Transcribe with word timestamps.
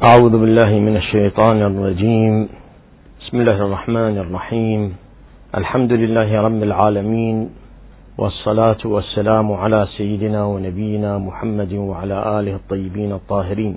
أعوذ 0.00 0.32
بالله 0.32 0.70
من 0.80 0.96
الشيطان 0.96 1.62
الرجيم. 1.62 2.48
بسم 3.20 3.40
الله 3.40 3.58
الرحمن 3.66 4.18
الرحيم. 4.18 4.96
الحمد 5.54 5.92
لله 5.92 6.40
رب 6.40 6.62
العالمين 6.62 7.50
والصلاة 8.18 8.80
والسلام 8.84 9.52
على 9.52 9.86
سيدنا 9.96 10.44
ونبينا 10.44 11.18
محمد 11.18 11.72
وعلى 11.72 12.40
آله 12.40 12.54
الطيبين 12.54 13.12
الطاهرين. 13.12 13.76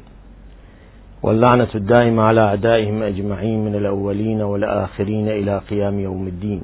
واللعنة 1.24 1.72
الدائمة 1.76 2.24
على 2.24 2.42
أعدائهم 2.42 3.04
أجمعين 3.04 3.66
من 3.66 3.76
الأولين 3.76 4.42
والآخرين 4.42 5.28
إلى 5.28 5.62
قيام 5.70 6.00
يوم 6.00 6.28
الدين. 6.28 6.62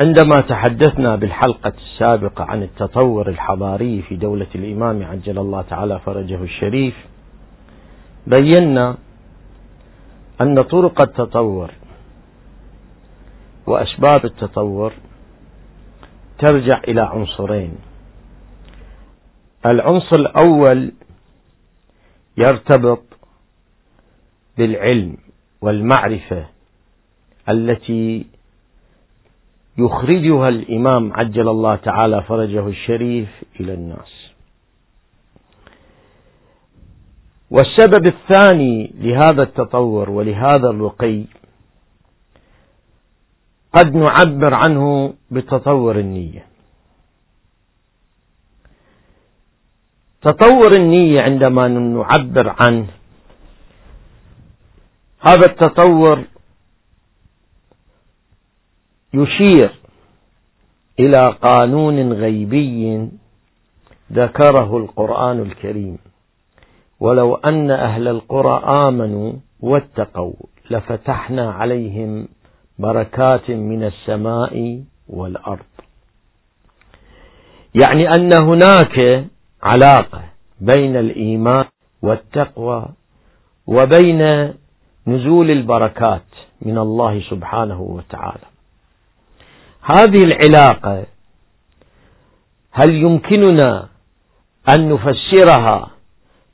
عندما 0.00 0.40
تحدثنا 0.40 1.16
بالحلقة 1.16 1.72
السابقة 1.76 2.44
عن 2.44 2.62
التطور 2.62 3.28
الحضاري 3.28 4.02
في 4.02 4.16
دولة 4.16 4.46
الإمام 4.54 5.02
عجل 5.04 5.38
الله 5.38 5.62
تعالى 5.62 5.98
فرجه 5.98 6.42
الشريف 6.42 6.94
بينا 8.26 8.96
أن 10.40 10.54
طرق 10.54 11.00
التطور 11.00 11.70
وأسباب 13.66 14.24
التطور 14.24 14.92
ترجع 16.38 16.80
إلى 16.88 17.00
عنصرين. 17.00 17.74
العنصر 19.66 20.16
الأول 20.16 20.92
يرتبط 22.36 23.02
بالعلم 24.58 25.16
والمعرفة 25.60 26.46
التي 27.48 28.26
يخرجها 29.78 30.48
الإمام 30.48 31.12
عجل 31.12 31.48
الله 31.48 31.76
تعالى 31.76 32.22
فرجه 32.22 32.66
الشريف 32.68 33.28
إلى 33.60 33.74
الناس. 33.74 34.12
والسبب 37.50 38.06
الثاني 38.06 38.92
لهذا 38.94 39.42
التطور 39.42 40.10
ولهذا 40.10 40.70
الرقي 40.70 41.24
قد 43.72 43.94
نعبر 43.94 44.54
عنه 44.54 45.14
بتطور 45.30 45.98
النية. 45.98 46.46
تطور 50.22 50.72
النية 50.72 51.20
عندما 51.22 51.68
نعبر 51.68 52.54
عنه 52.60 52.86
هذا 55.20 55.46
التطور 55.46 56.24
يشير 59.14 59.74
إلى 61.00 61.36
قانون 61.42 62.12
غيبي 62.12 63.08
ذكره 64.12 64.76
القرآن 64.76 65.40
الكريم. 65.40 65.98
ولو 67.00 67.34
أن 67.34 67.70
أهل 67.70 68.08
القرى 68.08 68.62
آمنوا 68.88 69.32
واتقوا 69.60 70.32
لفتحنا 70.70 71.52
عليهم 71.52 72.28
بركات 72.78 73.50
من 73.50 73.84
السماء 73.84 74.82
والأرض. 75.08 75.66
يعني 77.74 78.08
أن 78.08 78.32
هناك 78.32 79.24
علاقة 79.62 80.22
بين 80.60 80.96
الإيمان 80.96 81.64
والتقوى 82.02 82.88
وبين 83.66 84.52
نزول 85.06 85.50
البركات 85.50 86.26
من 86.62 86.78
الله 86.78 87.20
سبحانه 87.30 87.80
وتعالى. 87.80 88.57
هذه 89.90 90.24
العلاقة 90.24 91.06
هل 92.72 92.94
يمكننا 92.94 93.88
أن 94.68 94.88
نفسرها 94.88 95.90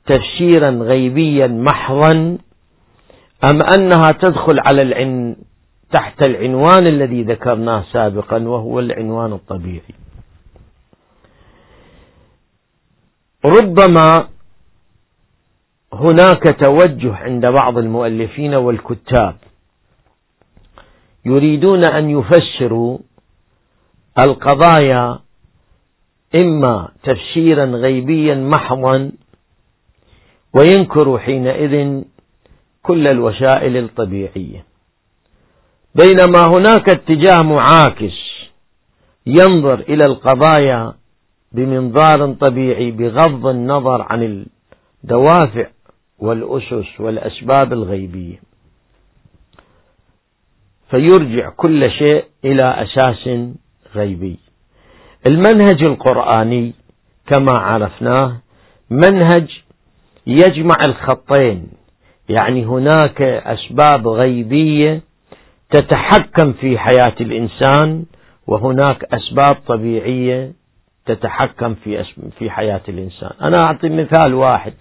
تفسيرا 0.05 0.69
غيبيا 0.69 1.47
محضا 1.47 2.37
أم 3.43 3.59
أنها 3.77 4.11
تدخل 4.11 4.59
على 4.59 4.81
العن 4.81 5.35
تحت 5.91 6.27
العنوان 6.27 6.87
الذي 6.87 7.23
ذكرناه 7.23 7.83
سابقا 7.93 8.37
وهو 8.47 8.79
العنوان 8.79 9.33
الطبيعي؟ 9.33 9.95
ربما 13.45 14.27
هناك 15.93 16.43
توجه 16.63 17.15
عند 17.15 17.45
بعض 17.51 17.77
المؤلفين 17.77 18.55
والكتاب 18.55 19.35
يريدون 21.25 21.85
أن 21.85 22.09
يفسروا 22.09 22.97
القضايا 24.19 25.19
إما 26.35 26.89
تفسيرا 27.03 27.65
غيبيا 27.65 28.35
محضا 28.35 29.11
وينكر 30.53 31.17
حينئذ 31.19 32.03
كل 32.83 33.07
الوسائل 33.07 33.77
الطبيعية. 33.77 34.65
بينما 35.95 36.47
هناك 36.47 36.89
اتجاه 36.89 37.43
معاكس 37.43 38.13
ينظر 39.25 39.79
إلى 39.79 40.03
القضايا 40.05 40.93
بمنظار 41.51 42.33
طبيعي 42.33 42.91
بغض 42.91 43.47
النظر 43.47 44.01
عن 44.01 44.45
الدوافع 45.03 45.67
والأسس 46.19 46.99
والأسباب 46.99 47.73
الغيبية. 47.73 48.41
فيرجع 50.89 51.49
كل 51.49 51.91
شيء 51.91 52.25
إلى 52.45 52.83
أساس 52.83 53.29
غيبي. 53.95 54.39
المنهج 55.27 55.83
القرآني 55.83 56.73
كما 57.27 57.57
عرفناه 57.57 58.37
منهج 58.89 59.47
يجمع 60.27 60.75
الخطين 60.87 61.67
يعني 62.29 62.65
هناك 62.65 63.21
أسباب 63.21 64.07
غيبية 64.07 65.01
تتحكم 65.69 66.53
في 66.53 66.77
حياة 66.77 67.13
الإنسان 67.21 68.05
وهناك 68.47 69.03
أسباب 69.13 69.55
طبيعية 69.67 70.51
تتحكم 71.05 71.75
في 71.75 72.03
في 72.39 72.49
حياة 72.49 72.81
الإنسان. 72.89 73.31
أنا 73.41 73.65
أعطي 73.65 73.89
مثال 73.89 74.33
واحد. 74.33 74.73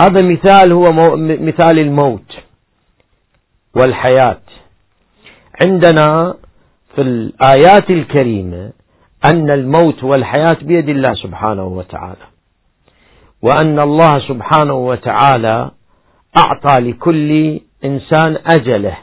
هذا 0.00 0.26
مثال 0.26 0.72
هو 0.72 0.92
مثال 1.16 1.78
الموت 1.78 2.32
والحياة. 3.76 4.40
عندنا 5.64 6.34
في 6.94 7.00
الآيات 7.00 7.94
الكريمة 7.94 8.72
أن 9.24 9.50
الموت 9.50 10.04
والحياة 10.04 10.56
بيد 10.62 10.88
الله 10.88 11.14
سبحانه 11.14 11.64
وتعالى. 11.64 12.26
وأن 13.42 13.78
الله 13.78 14.12
سبحانه 14.28 14.74
وتعالى 14.74 15.70
أعطى 16.38 16.82
لكل 16.82 17.60
إنسان 17.84 18.38
أجله. 18.46 18.96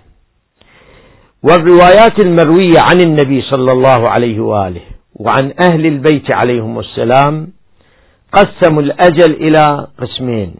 والروايات 1.43 2.25
المروية 2.25 2.79
عن 2.79 3.01
النبي 3.01 3.41
صلى 3.41 3.71
الله 3.71 4.09
عليه 4.09 4.39
وآله 4.39 4.81
وعن 5.15 5.53
أهل 5.63 5.85
البيت 5.85 6.37
عليهم 6.37 6.79
السلام 6.79 7.47
قسموا 8.33 8.81
الأجل 8.81 9.33
إلى 9.33 9.87
قسمين. 9.99 10.55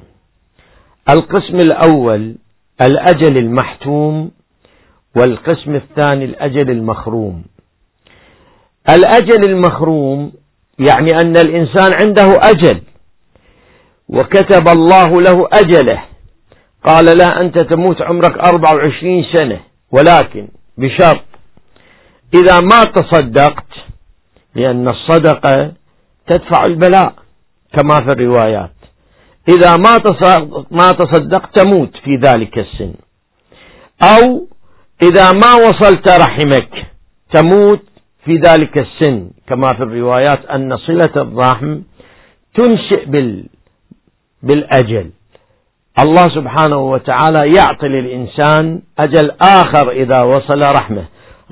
القسم 1.10 1.56
الأول 1.56 2.36
الأجل 2.82 3.38
المحتوم 3.38 4.32
والقسم 5.20 5.76
الثاني 5.76 6.26
الأجل 6.26 6.72
المخروم. 6.72 7.44
الأجل 8.90 9.50
المخروم 9.50 10.32
يعني 10.80 11.22
أن 11.22 11.38
الإنسان 11.38 11.92
عنده 12.02 12.36
أجل 12.44 12.82
وكتب 14.10 14.68
الله 14.68 15.22
له 15.22 15.48
أجله. 15.54 16.04
قال 16.84 17.18
لا 17.18 17.30
أنت 17.42 17.60
تموت 17.60 18.02
عمرك 18.02 18.38
24 18.48 19.24
سنة 19.34 19.60
ولكن 19.92 20.48
بشرط. 20.78 21.24
إذا 22.34 22.60
ما 22.60 22.84
تصدقت 22.84 23.72
لأن 24.56 24.88
الصدقة 24.88 25.72
تدفع 26.28 26.64
البلاء 26.68 27.14
كما 27.74 27.96
في 27.96 28.08
الروايات. 28.08 28.72
إذا 29.50 29.78
ما 30.72 30.92
تصدقت 30.92 31.60
تموت 31.60 31.98
في 32.04 32.16
ذلك 32.16 32.58
السن. 32.58 32.94
أو 34.04 34.48
إذا 35.02 35.32
ما 35.32 35.56
وصلت 35.56 36.10
رحمك 36.10 36.70
تموت 37.34 37.82
في 38.26 38.34
ذلك 38.34 38.80
السن. 38.80 39.30
كما 39.48 39.68
في 39.68 39.84
الروايات 39.84 40.46
أن 40.46 40.78
صلة 40.78 41.14
الرحم 41.16 41.80
تنشئ 42.54 43.06
بال 43.06 43.46
بالأجل. 44.44 45.10
الله 46.00 46.30
سبحانه 46.30 46.78
وتعالى 46.78 47.56
يعطي 47.56 47.88
للإنسان 47.88 48.82
أجل 49.00 49.32
آخر 49.42 49.92
إذا 49.92 50.24
وصل 50.24 50.60
رحمه 50.76 51.06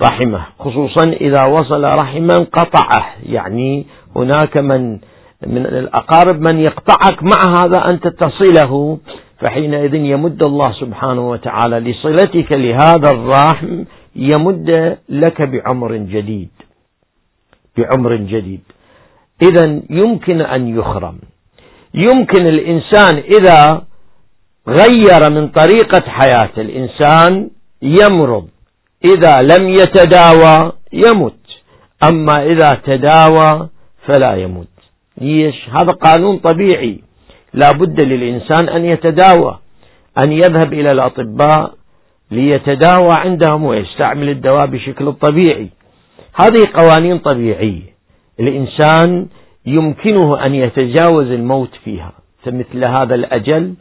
رحمه. 0.04 0.46
خصوصا 0.60 1.04
إذا 1.04 1.44
وصل 1.44 1.84
رحما 1.84 2.38
قطعه. 2.38 3.06
يعني 3.24 3.86
هناك 4.16 4.58
من 4.58 5.00
من 5.48 5.66
الأقارب 5.66 6.42
من 6.42 6.60
يقطعك 6.60 7.24
مع 7.24 7.64
هذا 7.64 7.86
أنت 7.94 8.08
تصله 8.08 8.98
فحينئذ 9.40 9.96
يمد 9.96 10.44
الله 10.44 10.72
سبحانه 10.82 11.30
وتعالى 11.30 11.80
لصلتك 11.80 12.52
لهذا 12.52 13.10
الرحم 13.10 13.84
يمد 14.16 14.98
لك 15.10 15.42
بعمر 15.42 15.96
جديد. 15.96 16.50
بعمر 17.78 18.16
جديد. 18.16 18.62
إذا 19.44 19.82
يمكن 19.90 20.42
أن 20.42 20.68
يخرم. 20.80 21.18
يمكن 21.94 22.44
الإنسان 22.48 23.18
إذا 23.18 23.82
غير 24.68 25.32
من 25.32 25.48
طريقة 25.48 26.04
حياة 26.08 26.54
الإنسان 26.58 27.50
يمرض. 27.82 28.48
إذا 29.06 29.42
لم 29.42 29.70
يتداوى 29.70 30.72
يمت. 30.94 31.34
أما 32.04 32.46
إذا 32.46 32.70
تداوى 32.86 33.70
فلا 34.06 34.36
يموت 34.36 34.68
ليش 35.18 35.70
هذا 35.70 35.92
قانون 35.92 36.38
طبيعي. 36.38 37.05
لا 37.56 37.72
بد 37.72 38.02
للإنسان 38.02 38.70
أن 38.70 38.86
يتداوى 38.86 39.60
أن 40.26 40.32
يذهب 40.32 40.74
إلى 40.74 40.92
الأطباء 40.92 41.74
ليتداوى 42.32 43.14
عندهم 43.16 43.64
ويستعمل 43.64 44.30
الدواء 44.30 44.66
بشكل 44.66 45.14
طبيعي. 45.14 45.70
هذه 46.36 46.68
قوانين 46.74 47.18
طبيعية. 47.20 47.96
الإنسان 48.40 49.28
يمكنه 49.66 50.46
أن 50.46 50.56
يتجاوز 50.56 51.28
الموت 51.28 51.76
فيها. 51.84 52.12
فمثل 52.44 52.84
هذا 52.84 53.16
الأجل 53.16 53.74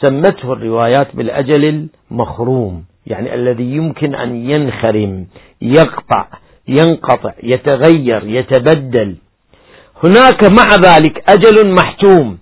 سمته 0.00 0.52
الروايات 0.52 1.16
بالأجل 1.16 1.88
المخروم 2.10 2.84
يعني 3.06 3.34
الذي 3.34 3.76
يمكن 3.76 4.14
أن 4.14 4.50
ينخرم 4.50 5.26
يقطع 5.62 6.26
ينقطع 6.68 7.32
يتغير 7.42 8.22
يتبدل. 8.24 9.16
هناك 10.04 10.44
مع 10.44 10.68
ذلك 10.84 11.30
أجل 11.30 11.74
محتوم. 11.74 12.41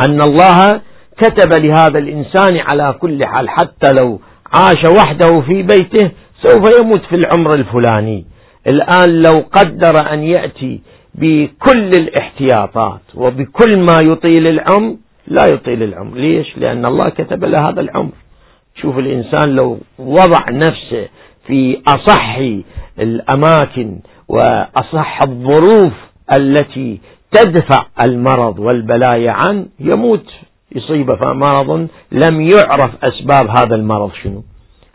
أن 0.00 0.22
الله 0.22 0.80
كتب 1.18 1.64
لهذا 1.64 1.98
الإنسان 1.98 2.56
على 2.56 2.86
كل 3.00 3.26
حال 3.26 3.50
حتى 3.50 3.92
لو 4.00 4.20
عاش 4.54 4.84
وحده 4.96 5.40
في 5.40 5.62
بيته 5.62 6.10
سوف 6.42 6.80
يموت 6.80 7.02
في 7.04 7.14
العمر 7.16 7.54
الفلاني. 7.54 8.26
الآن 8.66 9.22
لو 9.22 9.44
قدر 9.52 10.12
أن 10.12 10.22
يأتي 10.22 10.80
بكل 11.14 11.90
الاحتياطات 11.94 13.00
وبكل 13.14 13.80
ما 13.88 14.00
يطيل 14.00 14.48
العمر 14.48 14.96
لا 15.26 15.46
يطيل 15.46 15.82
العمر. 15.82 16.16
ليش؟ 16.16 16.58
لأن 16.58 16.86
الله 16.86 17.10
كتب 17.10 17.44
له 17.44 17.68
هذا 17.68 17.80
العمر. 17.80 18.12
شوف 18.82 18.98
الإنسان 18.98 19.50
لو 19.50 19.78
وضع 19.98 20.44
نفسه 20.52 21.08
في 21.46 21.82
أصح 21.88 22.38
الأماكن 22.98 23.98
وأصح 24.28 25.22
الظروف 25.22 25.92
التي 26.32 27.00
تدفع 27.32 27.86
المرض 28.02 28.58
والبلايا 28.58 29.30
عنه 29.30 29.66
يموت. 29.80 30.26
يصيبه 30.76 31.18
مرض 31.32 31.88
لم 32.12 32.40
يعرف 32.40 32.90
أسباب 33.04 33.48
هذا 33.58 33.74
المرض 33.74 34.10
شنو. 34.22 34.42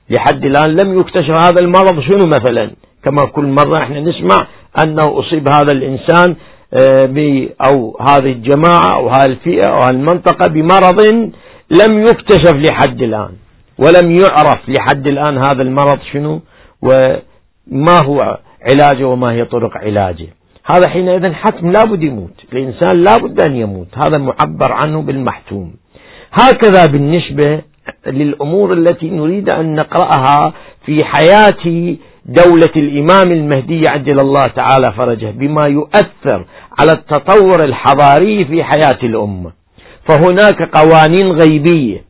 لحد 0.09 0.45
الآن 0.45 0.69
لم 0.69 0.99
يكتشف 0.99 1.31
هذا 1.31 1.59
المرض 1.59 1.99
شنو 1.99 2.25
مثلا. 2.25 2.71
كما 3.03 3.25
كل 3.25 3.45
مرة 3.45 3.77
إحنا 3.83 3.99
نسمع 3.99 4.47
أنه 4.85 5.19
أصيب 5.19 5.49
هذا 5.49 5.71
الإنسان 5.71 6.35
آه، 6.81 7.47
أو 7.67 7.97
هذه 8.01 8.31
الجماعة 8.31 8.95
أو 8.95 9.09
هذه 9.09 9.25
الفئة 9.25 9.69
أو 9.69 9.77
هذه 9.77 9.89
المنطقة 9.89 10.47
بمرض 10.47 11.01
لم 11.71 12.01
يكتشف 12.07 12.53
لحد 12.53 13.01
الآن. 13.01 13.31
ولم 13.77 14.11
يعرف 14.11 14.69
لحد 14.69 15.07
الآن 15.07 15.37
هذا 15.37 15.61
المرض 15.61 15.99
شنو 16.13 16.41
وما 16.81 17.99
هو 18.05 18.37
علاجه 18.69 19.07
وما 19.07 19.31
هي 19.31 19.45
طرق 19.45 19.77
علاجه. 19.77 20.27
هذا 20.65 20.89
حينئذ 20.89 21.33
حتم 21.33 21.71
لابد 21.71 22.03
يموت. 22.03 22.33
الإنسان 22.53 23.01
لابد 23.01 23.41
أن 23.41 23.55
يموت. 23.55 23.87
هذا 24.05 24.17
معبر 24.17 24.71
عنه 24.71 25.01
بالمحتوم. 25.01 25.73
هكذا 26.33 26.85
بالنسبة 26.85 27.61
للأمور 28.07 28.77
التي 28.77 29.09
نريد 29.09 29.49
أن 29.49 29.75
نقرأها 29.75 30.53
في 30.85 31.05
حياة 31.05 31.95
دولة 32.25 32.73
الإمام 32.75 33.27
المهدي 33.31 33.81
عجل 33.87 34.19
الله 34.19 34.43
تعالى 34.43 34.93
فرجه 34.97 35.29
بما 35.31 35.67
يؤثر 35.67 36.45
على 36.79 36.91
التطور 36.91 37.63
الحضاري 37.63 38.45
في 38.45 38.63
حياة 38.63 38.99
الأمة. 39.03 39.51
فهناك 40.09 40.61
قوانين 40.77 41.31
غيبية 41.31 42.03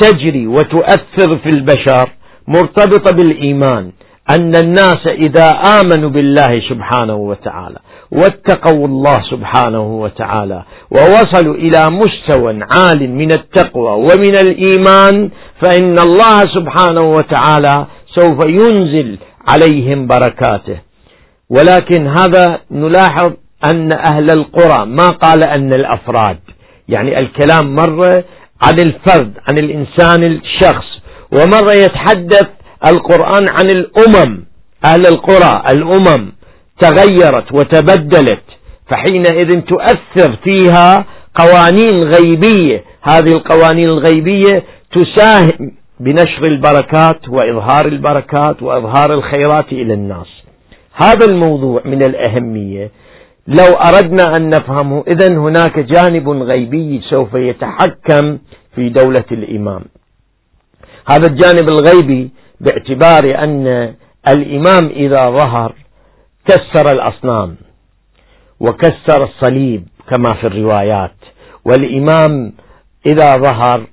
تجري 0.00 0.46
وتؤثر 0.46 1.38
في 1.38 1.48
البشر 1.48 2.10
مرتبطة 2.48 3.12
بالإيمان. 3.16 3.92
أن 4.30 4.56
الناس 4.56 5.06
إذا 5.06 5.50
آمنوا 5.50 6.10
بالله 6.10 6.60
سبحانه 6.68 7.14
وتعالى 7.14 7.78
واتقوا 8.12 8.86
الله 8.86 9.22
سبحانه 9.30 10.00
وتعالى 10.00 10.62
ووصلوا 10.90 11.54
إلى 11.54 11.90
مستوى 11.90 12.60
عال 12.72 13.10
من 13.10 13.32
التقوى 13.32 13.90
ومن 13.90 14.36
الإيمان 14.36 15.30
فإن 15.62 15.98
الله 15.98 16.40
سبحانه 16.40 17.12
وتعالى 17.12 17.86
سوف 18.18 18.44
ينزل 18.44 19.18
عليهم 19.48 20.06
بركاته. 20.06 20.78
ولكن 21.50 22.06
هذا 22.06 22.60
نلاحظ 22.70 23.32
أن 23.64 23.88
أهل 23.92 24.30
القرى 24.30 24.86
ما 24.86 25.10
قال 25.10 25.44
أن 25.44 25.72
الأفراد 25.74 26.38
يعني 26.88 27.18
الكلام 27.18 27.74
مرة 27.74 28.24
عن 28.62 28.78
الفرد 28.78 29.32
عن 29.50 29.58
الإنسان 29.58 30.24
الشخص 30.24 30.86
ومرة 31.32 31.72
يتحدث 31.72 32.48
القرآن 32.86 33.48
عن 33.48 33.70
الأمم 33.70 34.44
أهل 34.84 35.06
القرى 35.06 35.62
الأمم 35.70 36.32
تغيرت 36.80 37.52
وتبدلت 37.52 38.44
فحينئذ 38.90 39.60
تؤثر 39.60 40.36
فيها 40.44 41.06
قوانين 41.34 42.02
غيبية. 42.14 42.84
هذه 43.02 43.32
القوانين 43.32 43.88
الغيبية 43.88 44.64
تساهم 44.92 45.72
بنشر 46.00 46.44
البركات 46.44 47.28
وإظهار 47.28 47.86
البركات 47.86 48.62
وإظهار 48.62 49.14
الخيرات 49.14 49.72
إلى 49.72 49.94
الناس. 49.94 50.26
هذا 50.94 51.26
الموضوع 51.26 51.82
من 51.84 52.02
الأهمية. 52.02 52.90
لو 53.46 53.74
أردنا 53.74 54.36
أن 54.36 54.48
نفهمه 54.48 55.04
إذا 55.12 55.28
هناك 55.28 55.78
جانب 55.78 56.28
غيبي 56.28 57.00
سوف 57.10 57.34
يتحكم 57.34 58.38
في 58.74 58.88
دولة 58.88 59.24
الإمام. 59.32 59.82
هذا 61.08 61.26
الجانب 61.26 61.68
الغيبي 61.68 62.30
باعتبار 62.62 63.44
أن 63.44 63.94
الإمام 64.28 64.86
إذا 64.86 65.22
ظهر 65.22 65.74
كسر 66.46 66.90
الأصنام 66.92 67.56
وكسر 68.60 69.24
الصليب 69.24 69.88
كما 70.10 70.34
في 70.40 70.46
الروايات 70.46 71.14
والإمام 71.64 72.52
إذا 73.06 73.36
ظهر 73.36 73.86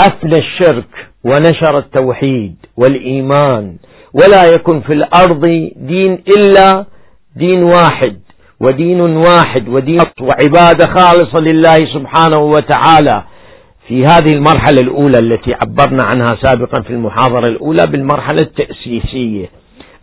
أفنى 0.00 0.38
الشرك 0.38 0.88
ونشر 1.24 1.78
التوحيد 1.78 2.56
والإيمان 2.76 3.76
ولا 4.14 4.44
يكن 4.54 4.80
في 4.80 4.92
الأرض 4.92 5.40
دين 5.76 6.22
إلا 6.38 6.84
دين 7.36 7.62
واحد 7.62 8.20
ودين 8.60 9.00
واحد 9.16 9.68
ودين 9.68 10.00
وعبادة 10.20 10.86
خالصة 10.86 11.40
لله 11.40 11.78
سبحانه 11.94 12.38
وتعالى. 12.38 13.24
في 13.88 14.02
هذه 14.06 14.30
المرحلة 14.30 14.80
الأولى 14.80 15.18
التي 15.18 15.54
عبرنا 15.54 16.02
عنها 16.04 16.36
سابقا 16.42 16.82
في 16.82 16.90
المحاضرة 16.90 17.48
الأولى 17.48 17.86
بالمرحلة 17.86 18.40
التأسيسية. 18.42 19.50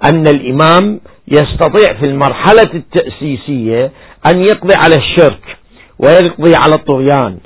أن 0.06 0.28
الإمام 0.28 1.00
يستطيع 1.28 2.00
في 2.00 2.06
المرحلة 2.06 2.70
التأسيسية 2.74 3.92
أن 4.28 4.40
يقضي 4.44 4.76
على 4.76 4.96
الشرك 4.96 5.42
ويقضي 6.00 6.56
على 6.56 6.76
الطغيان 6.76 7.38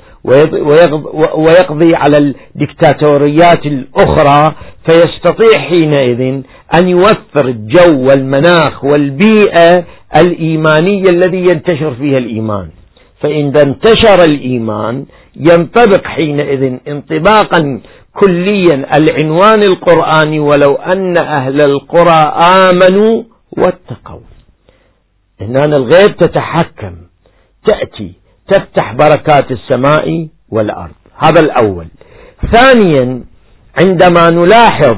ويقضي 1.34 1.94
على 1.94 2.18
الدكتاتوريات 2.18 3.66
الأخرى 3.66 4.54
فيستطيع 4.88 5.58
حينئذ 5.58 6.42
أن 6.74 6.88
يوفر 6.88 7.44
الجو 7.48 8.08
والمناخ 8.08 8.84
والبيئة 8.84 9.84
الإيمانية 10.16 11.10
الذي 11.10 11.38
ينتشر 11.38 11.94
فيها 11.94 12.18
الإيمان. 12.18 12.68
فإذا 13.20 13.62
انتشر 13.62 14.24
الإيمان 14.24 15.04
ينطبق 15.38 16.06
حينئذ 16.06 16.78
انطباقا 16.88 17.80
كليا 18.20 18.96
العنوان 18.96 19.62
القرآني 19.62 20.38
ولو 20.38 20.74
أن 20.74 21.14
أهل 21.16 21.60
القرى 21.62 22.20
آمنوا 22.70 23.22
واتقوا. 23.58 24.20
هنا 25.40 25.64
الغيب 25.64 26.16
تتحكم 26.16 26.94
تأتي 27.66 28.12
تفتح 28.48 28.92
بركات 28.92 29.50
السماء 29.50 30.28
والأرض. 30.48 30.94
هذا 31.16 31.40
الأول. 31.40 31.86
ثانيا 32.52 33.22
عندما 33.80 34.30
نلاحظ 34.30 34.96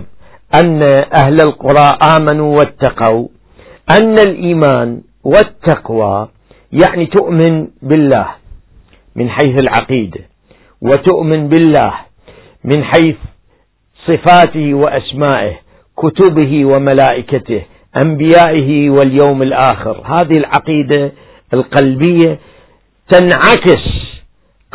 أن 0.54 0.82
أهل 1.14 1.40
القرى 1.40 1.98
آمنوا 2.16 2.58
واتقوا 2.58 3.28
أن 3.90 4.18
الإيمان 4.18 5.02
والتقوى 5.24 6.28
يعني 6.72 7.06
تؤمن 7.06 7.68
بالله 7.82 8.28
من 9.16 9.30
حيث 9.30 9.58
العقيدة. 9.58 10.29
وتؤمن 10.82 11.48
بالله 11.48 11.94
من 12.64 12.84
حيث 12.84 13.16
صفاته 14.06 14.74
وأسمائه 14.74 15.58
كتبه 15.96 16.64
وملائكته 16.64 17.62
أنبيائه 18.04 18.90
واليوم 18.90 19.42
الآخر. 19.42 20.02
هذه 20.06 20.38
العقيدة 20.38 21.12
القلبية 21.54 22.38
تنعكس 23.10 23.84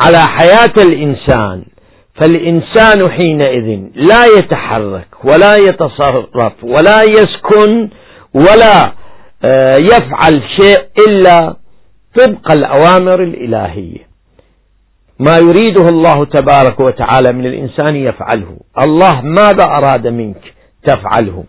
على 0.00 0.18
حياة 0.18 0.74
الإنسان. 0.78 1.64
فالإنسان 2.22 3.10
حينئذ 3.10 3.80
لا 3.94 4.24
يتحرك 4.38 5.24
ولا 5.24 5.56
يتصرف 5.56 6.52
ولا 6.62 7.02
يسكن 7.02 7.88
ولا 8.34 8.92
آه، 9.44 9.76
يفعل 9.76 10.42
شيء 10.56 10.78
إلا 11.08 11.56
طبق 12.18 12.52
الأوامر 12.52 13.22
الإلهية. 13.22 14.05
ما 15.18 15.38
يريده 15.38 15.88
الله 15.88 16.24
تبارك 16.24 16.80
وتعالى 16.80 17.32
من 17.32 17.46
الإنسان 17.46 17.96
يفعله. 17.96 18.56
الله 18.86 19.20
ماذا 19.20 19.64
أراد 19.64 20.06
منك 20.06 20.54
تفعله. 20.84 21.44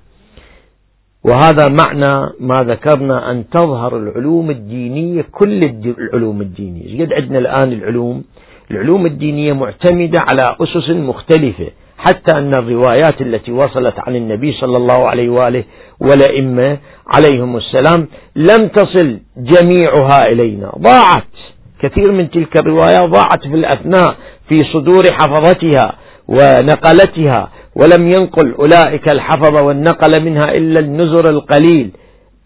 وهذا 1.24 1.68
معنى 1.68 2.30
ما 2.40 2.64
ذكرنا 2.64 3.32
أن 3.32 3.50
تظهر 3.50 3.98
العلوم 3.98 4.50
الدينية 4.52 5.22
كل 5.32 5.60
العلوم 6.00 6.42
الدينية. 6.42 7.06
قد 7.06 7.14
عندنا 7.14 7.40
الآن 7.40 7.72
العلوم؟ 7.74 8.24
العلوم 8.72 9.06
الدينية 9.06 9.54
معتمدة 9.54 10.20
على 10.20 10.56
أسس 10.62 10.90
مختلفة 10.90 11.68
حتى 11.98 12.38
أن 12.38 12.52
الروايات 12.58 13.22
التي 13.22 13.52
وصلت 13.52 13.96
عن 13.98 14.16
النبي 14.16 14.52
صلى 14.52 14.78
الله 14.78 15.10
عليه 15.10 15.30
وآله 15.30 15.64
والأئمة 16.00 16.78
عليهم 17.16 17.58
السلام 17.58 18.08
لم 18.36 18.68
تصل 18.68 19.20
جميعها 19.38 20.22
إلينا. 20.32 20.72
ضاعت. 20.80 21.37
كثير 21.82 22.12
من 22.12 22.30
تلك 22.32 22.60
الروايات 22.60 23.10
ضاعت 23.10 23.42
في 23.42 23.56
الأثناء 23.56 24.16
في 24.50 24.64
صدور 24.74 25.04
حفظتها 25.14 25.96
ونقلتها 26.28 27.50
ولم 27.76 28.08
ينقل 28.12 28.54
أولئك 28.60 29.12
الحفظ 29.12 29.62
والنقل 29.62 30.24
منها 30.24 30.52
إلا 30.58 30.80
النزر 30.80 31.30
القليل. 31.30 31.92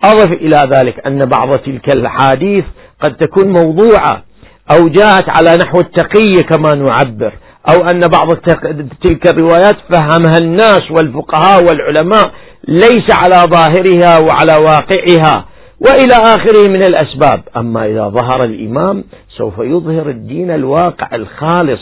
أضف 0.04 0.32
إلى 0.32 0.70
ذلك 0.74 1.08
أن 1.08 1.20
بعض 1.20 1.60
تلك 1.60 1.94
الأحاديث 1.98 2.64
قد 3.04 3.16
تكون 3.16 3.48
موضوعة 3.54 4.24
أو 4.72 4.88
جاءت 4.88 5.38
على 5.38 5.58
نحو 5.64 5.80
التقية 5.80 6.42
كما 6.42 6.74
نعبر 6.74 7.34
أو 7.70 7.90
أن 7.90 8.00
بعض 8.00 8.28
تلك 9.04 9.28
الروايات 9.28 9.76
فهمها 9.92 10.36
الناس 10.42 10.82
والفقهاء 10.92 11.64
والعلماء 11.64 12.32
ليس 12.68 13.12
على 13.12 13.36
ظاهرها 13.36 14.20
وعلى 14.20 14.56
واقعها 14.56 15.46
وإلى 15.80 16.14
آخره 16.14 16.68
من 16.68 16.84
الأسباب. 16.84 17.44
أما 17.58 17.86
إذا 17.86 18.08
ظهر 18.10 18.44
الإمام 18.44 19.04
سوف 19.38 19.60
يظهر 19.60 20.10
الدين 20.10 20.52
الواقع 20.52 21.16
الخالص 21.16 21.82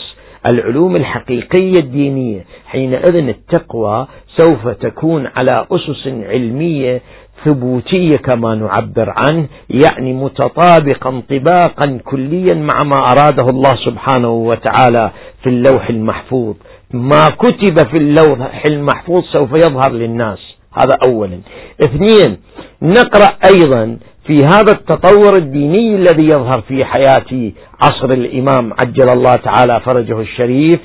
العلوم 0.50 0.96
الحقيقية 0.96 1.78
الدينية. 1.78 2.44
حينئذ 2.66 3.16
التقوى 3.16 4.06
سوف 4.36 4.68
تكون 4.68 5.26
على 5.36 5.66
أسس 5.72 6.06
علمية 6.06 7.00
ثبوتية 7.44 8.16
كما 8.16 8.54
نعبر 8.54 9.14
عنه 9.18 9.46
يعني 9.70 10.12
متطابقا 10.12 11.10
انطباقا 11.10 11.98
كليا 12.04 12.54
مع 12.54 12.82
ما 12.84 13.12
أراده 13.12 13.46
الله 13.50 13.76
سبحانه 13.84 14.30
وتعالى 14.30 15.10
في 15.42 15.48
اللوح 15.48 15.88
المحفوظ. 15.88 16.54
ما 16.90 17.28
كتب 17.28 17.88
في 17.88 17.96
اللوح 17.96 18.62
المحفوظ 18.66 19.24
سوف 19.32 19.52
يظهر 19.52 19.92
للناس. 19.92 20.38
هذا 20.78 20.98
أولا. 21.04 21.40
اثنين 21.84 22.36
نقرأ 22.82 23.30
أيضا 23.54 23.98
في 24.30 24.44
هذا 24.44 24.72
التطور 24.72 25.36
الديني 25.36 25.96
الذي 25.96 26.22
يظهر 26.22 26.60
في 26.60 26.84
حياة 26.84 27.52
عصر 27.82 28.10
الإمام 28.10 28.72
عجل 28.72 29.08
الله 29.08 29.36
تعالى 29.36 29.80
فرجه 29.80 30.20
الشريف 30.20 30.80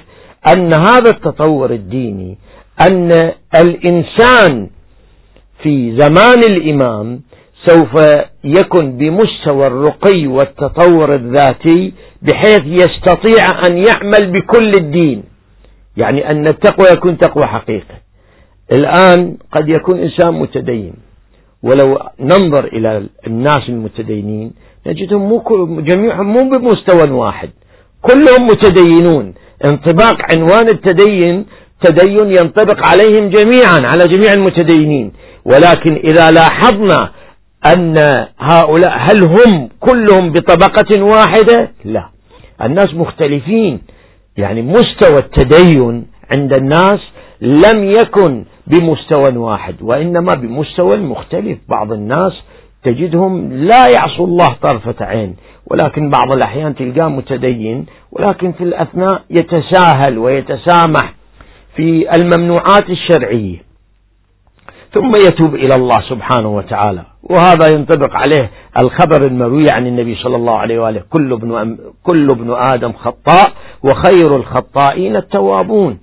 أن 0.48 0.74
هذا 0.74 1.10
التطور 1.10 1.72
الديني 1.72 2.38
أن 2.82 3.12
الإنسان 3.56 4.70
في 5.64 5.98
زمان 6.00 6.40
الإمام 6.40 7.22
سوف 7.66 7.94
يكن 8.44 8.98
بمستوى 8.98 9.68
الرقي 9.68 10.28
والتطور 10.28 11.16
الذاتي 11.16 11.94
بحيث 12.22 12.62
يستطيع 12.66 13.44
أن 13.68 13.78
يعمل 13.78 14.32
بكل 14.32 14.70
الدين. 14.70 15.24
يعني 15.98 16.32
أن 16.32 16.48
التقوى 16.48 16.88
يكون 16.88 17.18
تقوى 17.18 17.46
حقيقة 17.46 17.96
الآن 18.72 19.38
قد 19.52 19.70
يكون 19.70 20.00
إنسان 20.00 20.34
متدين. 20.34 20.94
ولو 21.64 22.00
ننظر 22.20 22.64
إلى 22.66 23.08
الناس 23.28 23.62
المتدينين 23.70 24.52
نجدهم 24.88 25.22
مو 25.30 25.44
جميعهم 25.82 26.28
مو 26.34 26.50
بمستوى 26.50 27.12
واحد. 27.12 27.50
كلهم 28.02 28.48
متدينون. 28.48 29.34
انطباق 29.66 30.18
عنوان 30.32 30.68
التدين 30.70 31.46
تدين 31.84 32.28
ينطبق 32.30 32.88
عليهم 32.88 33.30
جميعا 33.30 33.80
على 33.84 34.08
جميع 34.08 34.34
المتدينين. 34.34 35.12
ولكن 35.46 35.96
إذا 35.96 36.32
لاحظنا 36.32 37.12
أن 37.74 37.96
هؤلاء 38.40 38.94
هل 38.98 39.24
هم 39.24 39.70
كلهم 39.80 40.32
بطبقة 40.32 41.04
واحدة؟ 41.04 41.72
لا. 41.86 42.10
الناس 42.62 42.94
مختلفين. 42.94 43.82
يعني 44.38 44.62
مستوى 44.62 45.20
التدين 45.20 46.06
عند 46.32 46.54
الناس 46.54 47.00
لم 47.42 47.84
يكن 47.84 48.46
بمستوى 48.68 49.38
واحد 49.38 49.76
وإنما 49.82 50.34
بمستوى 50.34 50.98
مختلف. 50.98 51.58
بعض 51.70 51.92
الناس 51.92 52.34
تجدهم 52.84 53.54
لا 53.54 53.88
يعصوا 53.88 54.28
الله 54.28 54.50
طرفة 54.62 55.06
عين 55.06 55.36
ولكن 55.72 56.10
بعض 56.10 56.32
الأحيان 56.32 56.76
تلقاه 56.76 57.08
متدين 57.08 57.86
ولكن 58.12 58.52
في 58.52 58.64
الأثناء 58.64 59.24
يتساهل 59.30 60.18
ويتسامح 60.18 61.14
في 61.76 62.16
الممنوعات 62.16 62.90
الشرعية. 62.90 63.58
ثم 64.94 65.12
يتوب 65.28 65.56
إلى 65.56 65.76
الله 65.76 65.98
سبحانه 66.10 66.56
وتعالى. 66.56 67.04
وهذا 67.24 67.68
ينطبق 67.76 68.14
عليه 68.14 68.52
الخبر 68.82 69.28
المروي 69.28 69.64
عن 69.72 69.88
النبي 69.88 70.16
صلى 70.16 70.36
الله 70.36 70.58
عليه 70.58 70.80
وآله. 70.80 71.02
كل 71.10 71.34
ابن, 71.34 71.78
كل 72.04 72.30
ابن 72.32 72.54
آدم 72.54 72.94
خطاء 72.94 73.52
وخير 73.84 74.36
الخطائين 74.36 75.16
التوابون. 75.16 76.00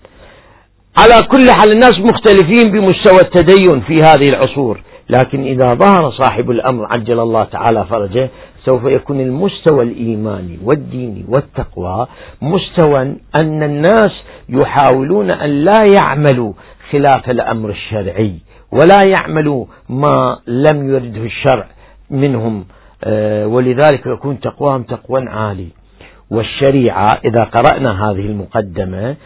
على 0.98 1.26
كل 1.28 1.50
حال 1.50 1.72
الناس 1.72 1.98
مختلفين 1.98 2.72
بمستوى 2.72 3.20
التدين 3.20 3.80
في 3.80 3.98
هذه 3.98 4.28
العصور. 4.28 4.82
لكن 5.10 5.44
إذا 5.44 5.74
ظهر 5.74 6.10
صاحب 6.10 6.50
الأمر 6.50 6.86
عجل 6.96 7.20
الله 7.20 7.44
تعالى 7.44 7.84
فرجه 7.84 8.30
سوف 8.64 8.84
يكون 8.84 9.20
المستوى 9.20 9.84
الإيماني 9.84 10.58
والديني 10.64 11.24
والتقوى 11.28 12.06
مستوى 12.42 13.02
أن 13.42 13.62
الناس 13.62 14.10
يحاولون 14.48 15.30
أن 15.30 15.50
لا 15.50 15.84
يعملوا 15.84 16.52
خلاف 16.90 17.30
الأمر 17.30 17.70
الشرعي 17.70 18.34
ولا 18.72 19.02
يعملوا 19.08 19.66
ما 19.88 20.38
لم 20.46 20.88
يرده 20.88 21.24
الشرع 21.24 21.66
منهم. 22.10 22.64
آه، 23.04 23.46
ولذلك 23.46 24.06
يكون 24.06 24.40
تقواهم 24.40 24.82
تقوى 24.82 25.28
عالي. 25.28 25.68
والشريعة 26.30 27.20
إذا 27.24 27.44
قرأنا 27.44 28.00
هذه 28.00 28.26
المقدمة 28.26 29.16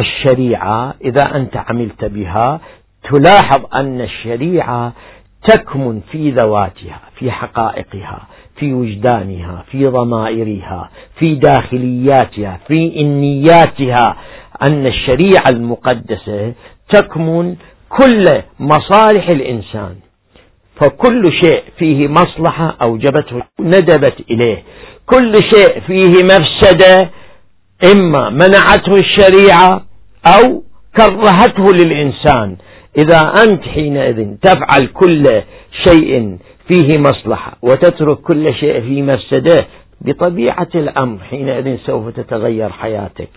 الشريعة 0.00 0.94
إذا 1.04 1.36
أنت 1.36 1.56
عملت 1.56 2.04
بها 2.04 2.60
تلاحظ 3.12 3.64
أن 3.80 4.00
الشريعة 4.00 4.92
تكمن 5.48 6.00
في 6.12 6.30
ذواتها 6.30 7.00
في 7.18 7.30
حقائقها 7.30 8.26
في 8.56 8.72
وجدانها 8.74 9.64
في 9.70 9.86
ضمائرها 9.86 10.90
في 11.18 11.34
داخلياتها 11.34 12.60
في 12.68 12.92
إنياتها. 13.00 14.16
أن 14.62 14.86
الشريعة 14.86 15.48
المقدسة 15.48 16.52
تكمن 16.92 17.56
كل 17.88 18.24
مصالح 18.60 19.28
الإنسان. 19.28 19.94
فكل 20.80 21.32
شيء 21.32 21.62
فيه 21.78 22.08
مصلحة 22.08 22.76
أوجبته 22.86 23.42
ندبت 23.60 24.14
إليه. 24.30 24.62
كل 25.06 25.32
شيء 25.34 25.80
فيه 25.86 26.24
مفسدة 26.24 27.10
إما 27.92 28.30
منعته 28.30 28.94
الشريعة 28.96 29.82
أو 30.26 30.62
كرهته 30.96 31.64
للإنسان. 31.84 32.56
إذا 32.98 33.20
أنت 33.44 33.62
حينئذ 33.62 34.34
تفعل 34.42 34.86
كل 34.86 35.42
شيء 35.84 36.38
فيه 36.68 36.98
مصلحة 36.98 37.56
وتترك 37.62 38.18
كل 38.18 38.54
شيء 38.54 38.80
فيه 38.80 39.02
مفسدة 39.02 39.66
بطبيعة 40.00 40.68
الأمر 40.74 41.18
حينئذ 41.30 41.76
سوف 41.86 42.08
تتغير 42.08 42.70
حياتك. 42.70 43.30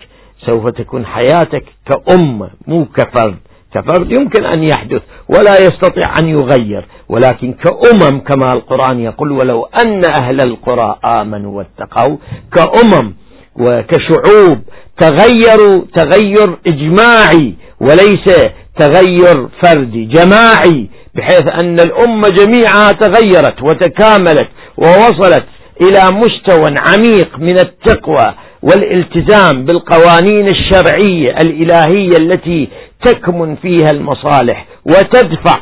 سوف 0.46 0.70
تكون 0.70 1.06
حياتك 1.06 1.64
كأمة 1.86 2.50
مو 2.68 2.86
كفرد. 2.86 3.38
كفرد 3.74 4.12
يمكن 4.12 4.46
أن 4.46 4.64
يحدث 4.64 5.02
ولا 5.30 5.54
يستطيع 5.66 6.20
أن 6.20 6.28
يغير 6.28 6.86
ولكن 7.10 7.54
كأمم 7.54 8.20
كما 8.20 8.54
القرآن 8.54 9.00
يقول 9.00 9.32
ولو 9.32 9.66
أن 9.86 10.02
أهل 10.20 10.42
القرى 10.42 11.00
آمنوا 11.06 11.58
واتقوا 11.58 12.18
كأمم 12.56 13.14
وكشعوب 13.60 14.60
تغيروا 15.00 15.82
تغير 15.96 16.58
إجماعي 16.68 17.54
وليس 17.82 18.48
تغير 18.80 19.48
فردي 19.64 20.06
جماعي 20.06 20.90
بحيث 21.16 21.44
أن 21.64 21.80
الأمة 21.80 22.30
جميعها 22.30 22.92
تغيرت 22.92 23.62
وتكاملت 23.64 24.48
ووصلت 24.78 25.44
إلى 25.82 26.02
مستوى 26.14 26.76
عميق 26.88 27.40
من 27.40 27.58
التقوى 27.58 28.36
والالتزام 28.64 29.66
بالقوانين 29.66 30.48
الشرعية 30.48 31.28
الإلهية 31.42 32.18
التي 32.18 32.68
تكمن 33.06 33.56
فيها 33.56 33.92
المصالح 33.92 34.66
وتدفع 34.86 35.58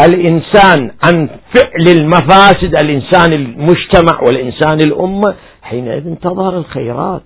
الإنسان 0.00 0.90
عن 1.04 1.28
فعل 1.54 1.96
المفاسد 1.98 2.74
الإنسان 2.84 3.32
المجتمع 3.32 4.20
والإنسان 4.22 4.80
الأمة 4.80 5.34
حينئذ 5.62 6.14
تظهر 6.14 6.58
الخيرات. 6.58 7.22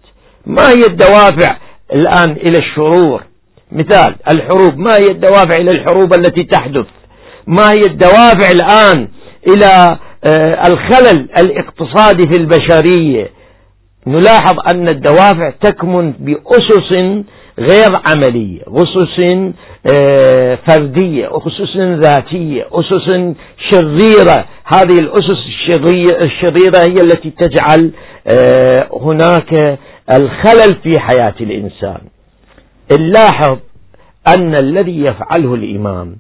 ما 0.46 0.68
هي 0.68 0.86
الدوافع 0.86 1.56
الآن 1.92 2.30
إلى 2.30 2.58
الشرور؟ 2.58 3.22
مثال 3.72 4.16
الحروب. 4.30 4.78
ما 4.78 4.96
هي 4.96 5.10
الدوافع 5.10 5.56
إلى 5.56 5.70
الحروب 5.70 6.14
التي 6.14 6.44
تحدث؟ 6.44 6.86
ما 7.46 7.72
هي 7.72 7.80
الدوافع 7.80 8.50
الآن 8.50 9.08
إلى 9.48 9.98
آه، 10.26 10.66
الخلل 10.66 11.28
الاقتصادي 11.38 12.26
في 12.26 12.36
البشرية؟ 12.36 13.30
نلاحظ 14.06 14.56
أن 14.70 14.88
الدوافع 14.88 15.50
تكمن 15.50 16.12
بأسس 16.12 17.24
غير 17.58 17.92
عملية 18.06 18.60
أسس 18.68 19.44
آه، 19.86 20.58
فردية 20.68 21.28
أسس 21.32 21.76
ذاتية 21.76 22.66
أسس 22.72 23.34
شريرة. 23.70 24.44
هذه 24.64 24.98
الأسس 24.98 25.46
الشريرة 26.24 26.78
هي 26.78 27.02
التي 27.02 27.30
تجعل 27.30 27.92
هناك 29.02 29.78
الخلل 30.12 30.74
في 30.82 31.00
حياة 31.00 31.34
الإنسان. 31.40 31.98
نلاحظ 32.92 33.58
أن 34.28 34.54
الذي 34.54 34.98
يفعله 35.04 35.54
الإمام 35.54 36.16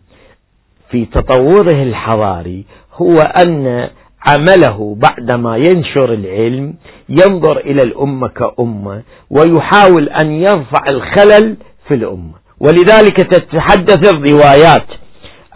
في 0.90 1.04
تطوره 1.04 1.82
الحضاري 1.82 2.64
هو 2.94 3.16
أن 3.16 3.88
عمله 4.28 4.96
بعدما 4.98 5.56
ينشر 5.56 6.12
العلم 6.12 6.74
ينظر 7.08 7.58
إلى 7.58 7.82
الأمة 7.82 8.28
كأمة 8.28 9.02
ويحاول 9.30 10.08
أن 10.08 10.32
يرفع 10.32 10.88
الخلل 10.88 11.56
في 11.88 11.94
الأمة. 11.94 12.34
ولذلك 12.60 13.16
تتحدث 13.16 14.12
الروايات 14.14 14.86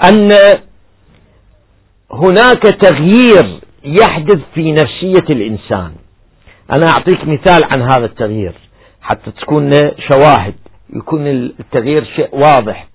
أن 0.05 0.33
هناك 2.13 2.63
تغيير 2.63 3.61
يحدث 3.85 4.39
في 4.55 4.73
نفسية 4.73 5.35
الإنسان. 5.35 5.93
أنا 6.73 6.87
أعطيك 6.91 7.25
مثال 7.25 7.63
عن 7.65 7.83
هذا 7.83 8.05
التغيير 8.05 8.55
حتى 9.01 9.31
تكون 9.31 9.71
شواهد 10.09 10.55
يكون 10.97 11.27
التغيير 11.27 12.05
شيء 12.17 12.29
واضح. 12.33 12.89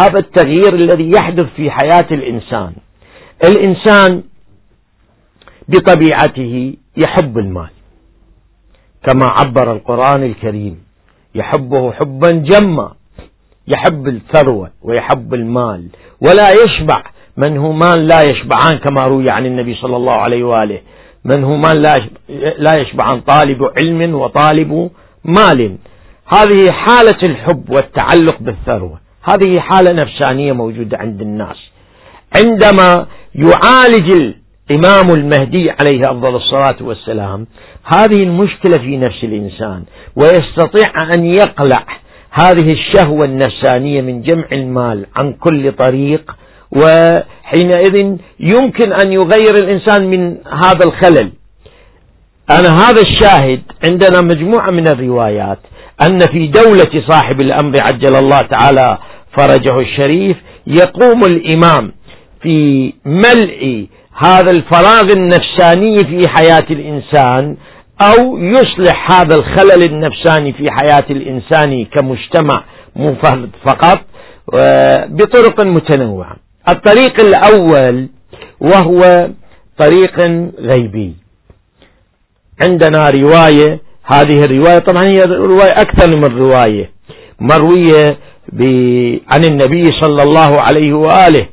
هذا 0.00 0.18
التغيير 0.18 0.74
الذي 0.74 1.10
يحدث 1.16 1.46
في 1.56 1.70
حياة 1.70 2.06
الإنسان. 2.10 2.72
الإنسان 3.44 4.22
بطبيعته 5.68 6.74
يحب 6.96 7.38
المال 7.38 7.70
كما 9.06 9.26
عبر 9.38 9.72
القرآن 9.72 10.22
الكريم. 10.22 10.82
يحبه 11.34 11.92
حبا 11.92 12.30
جما 12.30 12.92
يحب 13.68 14.08
الثروة 14.08 14.70
ويحب 14.82 15.34
المال 15.34 15.88
ولا 16.20 16.50
يشبع 16.50 17.02
من 17.36 17.56
هو 17.58 17.72
مال 17.72 18.06
لا 18.06 18.22
يشبعان 18.22 18.78
كما 18.78 19.06
روي 19.08 19.30
عن 19.30 19.46
النبي 19.46 19.74
صلى 19.74 19.96
الله 19.96 20.16
عليه 20.16 20.44
وآله. 20.44 20.80
من 21.24 21.44
هو 21.44 21.56
مال 21.56 21.82
لا 22.58 22.80
يشبعان 22.80 23.20
طالب 23.20 23.70
علم 23.78 24.14
وطالب 24.14 24.90
مال. 25.24 25.76
هذه 26.26 26.72
حالة 26.72 27.18
الحب 27.22 27.70
والتعلق 27.70 28.36
بالثروة. 28.40 29.00
هذه 29.22 29.60
حالة 29.60 29.92
نفسانية 29.92 30.52
موجودة 30.52 30.98
عند 30.98 31.20
الناس. 31.20 31.56
عندما 32.36 33.06
يعالج 33.34 34.34
الإمام 34.70 35.10
المهدي 35.10 35.64
عليه 35.80 36.00
أفضل 36.06 36.36
الصلاة 36.36 36.76
والسلام 36.80 37.46
هذه 37.84 38.22
المشكلة 38.22 38.78
في 38.78 38.96
نفس 38.96 39.24
الإنسان 39.24 39.84
ويستطيع 40.16 41.14
أن 41.14 41.24
يقلع 41.24 41.86
هذه 42.30 42.66
الشهوة 42.72 43.24
النفسانية 43.24 44.00
من 44.00 44.22
جمع 44.22 44.46
المال 44.52 45.06
عن 45.16 45.32
كل 45.32 45.72
طريق 45.72 46.36
وحينئذ 46.76 48.16
يمكن 48.40 48.92
أن 48.92 49.12
يغير 49.12 49.54
الإنسان 49.54 50.10
من 50.10 50.36
هذا 50.64 50.84
الخلل. 50.84 51.32
أنا 52.50 52.68
هذا 52.88 53.00
الشاهد 53.02 53.62
عندنا 53.84 54.20
مجموعة 54.20 54.70
من 54.72 54.88
الروايات 54.88 55.58
أن 56.02 56.18
في 56.18 56.46
دولة 56.46 57.08
صاحب 57.08 57.40
الأمر 57.40 57.76
عجل 57.86 58.16
الله 58.16 58.40
تعالى 58.40 58.98
فرجه 59.38 59.80
الشريف 59.80 60.36
يقوم 60.66 61.24
الإمام 61.24 61.92
في 62.42 62.92
ملء 63.04 63.86
هذا 64.24 64.50
الفراغ 64.50 65.04
النفساني 65.16 65.96
في 65.96 66.28
حياة 66.28 66.66
الإنسان 66.70 67.56
أو 68.00 68.38
يصلح 68.38 69.12
هذا 69.12 69.36
الخلل 69.36 69.82
النفساني 69.82 70.52
في 70.52 70.66
حياة 70.70 71.04
الإنسان 71.10 71.84
كمجتمع 71.84 72.64
مو 72.96 73.14
فرد 73.14 73.50
فقط 73.66 74.00
بطرق 75.08 75.66
متنوعة. 75.66 76.36
الطريق 76.68 77.20
الأول 77.20 78.08
وهو 78.60 79.28
طريق 79.78 80.16
غيبي. 80.60 81.14
عندنا 82.62 83.10
رواية 83.10 83.80
هذه 84.04 84.38
الرواية 84.44 84.78
طبعا 84.78 85.02
هي 85.04 85.24
رواية 85.24 85.70
أكثر 85.80 86.16
من 86.16 86.24
رواية 86.38 86.90
مروية 87.40 88.18
عن 89.32 89.44
النبي 89.44 89.82
صلى 90.02 90.22
الله 90.22 90.56
عليه 90.60 90.92
وآله 90.92 91.48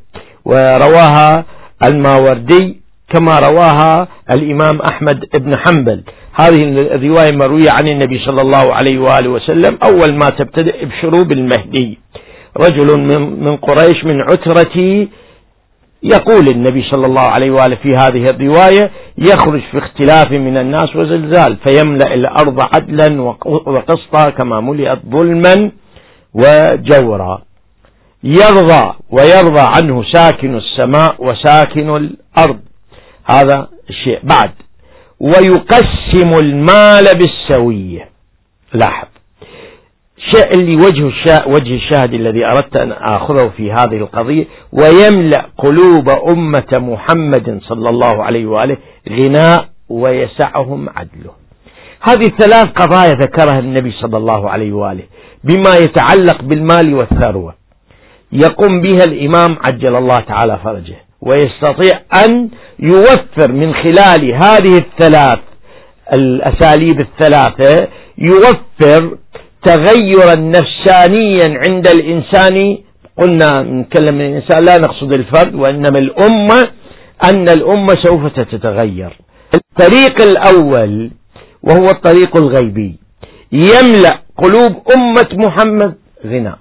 ورواها 0.45 1.45
الماوردي 1.83 2.79
كما 3.13 3.39
رواها 3.39 4.07
الإمام 4.31 4.79
أحمد 4.81 5.19
بن 5.39 5.51
حنبل. 5.57 6.03
هذه 6.35 6.61
الرواية 6.95 7.31
مروية 7.31 7.71
عن 7.71 7.87
النبي 7.87 8.19
صلى 8.27 8.41
الله 8.41 8.73
عليه 8.73 8.99
وآله 8.99 9.29
وسلم 9.29 9.77
أول 9.83 10.15
ما 10.17 10.29
تبتدئ 10.29 10.83
ابشروا 10.83 11.23
بالمهدي 11.23 11.99
رجل 12.57 12.99
من 13.39 13.57
قريش 13.57 14.03
من 14.03 14.21
عترتي 14.21 15.09
يقول 16.03 16.47
النبي 16.51 16.83
صلى 16.91 17.05
الله 17.05 17.21
عليه 17.21 17.51
وآله 17.51 17.75
في 17.75 17.89
هذه 17.89 18.29
الرواية 18.29 18.91
يخرج 19.17 19.61
في 19.71 19.77
اختلاف 19.77 20.31
من 20.31 20.57
الناس 20.57 20.95
وزلزال 20.95 21.57
فيملأ 21.67 22.13
الأرض 22.13 22.59
عدلا 22.75 23.21
وقسطا 23.45 24.29
كما 24.29 24.59
ملئت 24.59 24.99
ظلما 25.05 25.71
وجورا. 26.33 27.41
يرضى 28.23 28.93
ويرضى 29.09 29.61
عنه 29.61 30.03
ساكن 30.13 30.57
السماء 30.57 31.15
وساكن 31.19 31.95
الأرض. 31.95 32.59
هذا 33.25 33.69
الشيء. 33.89 34.19
بعد. 34.23 34.51
ويقسم 35.19 36.39
المال 36.39 37.05
بالسوية. 37.19 38.09
لاحظ. 38.73 39.07
الشيء 40.25 40.61
اللي 40.61 40.75
وجه 40.75 41.07
الشا... 41.07 41.47
وجه 41.47 41.75
الشاهد 41.75 42.13
الذي 42.13 42.45
أردت 42.45 42.79
أن 42.81 42.91
آخذه 42.91 43.51
في 43.57 43.71
هذه 43.71 43.97
القضية 43.97 44.45
ويملأ 44.71 45.45
قلوب 45.57 46.09
أمة 46.29 46.71
محمد 46.79 47.59
صلى 47.63 47.89
الله 47.89 48.23
عليه 48.23 48.45
وآله 48.45 48.77
غناء 49.09 49.67
ويسعهم 49.89 50.89
عدله. 50.89 51.31
هذه 52.01 52.27
ثلاث 52.39 52.67
قضايا 52.67 53.13
ذكرها 53.13 53.59
النبي 53.59 53.91
صلى 53.91 54.17
الله 54.17 54.49
عليه 54.49 54.73
وآله 54.73 55.03
بما 55.43 55.77
يتعلق 55.77 56.41
بالمال 56.41 56.93
والثروة. 56.93 57.53
يقوم 58.31 58.81
بها 58.81 59.03
الإمام 59.07 59.57
عجل 59.71 59.95
الله 59.95 60.19
تعالى 60.19 60.59
فرجه 60.63 60.95
ويستطيع 61.21 62.01
أن 62.25 62.49
يوفر 62.79 63.51
من 63.51 63.73
خلال 63.73 64.33
هذه 64.43 64.77
الثلاث 64.77 65.39
الأساليب 66.13 66.99
الثلاثة 66.99 67.87
يوفر 68.17 69.17
تغيرا 69.65 70.35
نفسانيا 70.35 71.47
عند 71.63 71.87
الإنسان. 71.87 72.77
قلنا 73.17 73.61
نتكلم 73.61 74.17
من 74.17 74.25
الإنسان 74.25 74.65
لا 74.65 74.77
نقصد 74.77 75.11
الفرد 75.11 75.55
وإنما 75.55 75.99
الأمة 75.99 76.63
أن 77.29 77.49
الأمة 77.49 77.95
سوف 78.03 78.25
تتغير. 78.27 79.17
الطريق 79.53 80.21
الأول 80.21 81.11
وهو 81.63 81.87
الطريق 81.89 82.37
الغيبي. 82.37 82.99
يملأ 83.51 84.21
قلوب 84.37 84.73
أمة 84.95 85.29
محمد 85.33 85.95
غنى. 86.25 86.55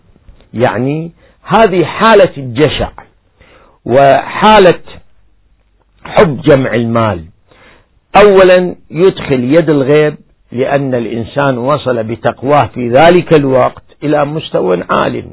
يعني 0.54 1.12
هذه 1.42 1.84
حالة 1.84 2.32
الجشع 2.36 2.90
وحالة 3.84 4.80
حب 6.04 6.40
جمع 6.40 6.70
المال. 6.76 7.24
أولا 8.16 8.76
يدخل 8.90 9.44
يد 9.44 9.70
الغيب 9.70 10.16
لأن 10.54 10.94
الإنسان 10.94 11.58
وصل 11.58 12.02
بتقواه 12.02 12.66
في 12.74 12.88
ذلك 12.88 13.38
الوقت 13.40 13.84
إلى 14.02 14.24
مستوى 14.24 14.84
عال. 14.90 15.24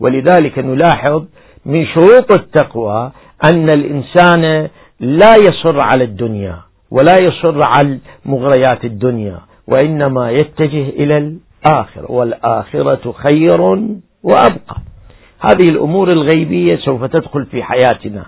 ولذلك 0.00 0.58
نلاحظ 0.58 1.24
من 1.66 1.86
شروط 1.86 2.32
التقوى 2.32 3.12
أن 3.44 3.64
الإنسان 3.70 4.68
لا 5.00 5.34
يصر 5.36 5.78
على 5.84 6.04
الدنيا 6.04 6.56
ولا 6.90 7.16
يصر 7.22 7.60
على 7.64 7.98
مغريات 8.24 8.84
الدنيا 8.84 9.38
وإنما 9.68 10.30
يتجه 10.30 10.88
إلى 10.88 11.16
الآخرة 11.18 12.10
والآخرة 12.12 13.12
خير 13.12 13.60
وأبقى. 14.22 14.76
هذه 15.40 15.68
الأمور 15.68 16.12
الغيبية 16.12 16.76
سوف 16.76 17.04
تدخل 17.04 17.46
في 17.46 17.62
حياتنا 17.62 18.24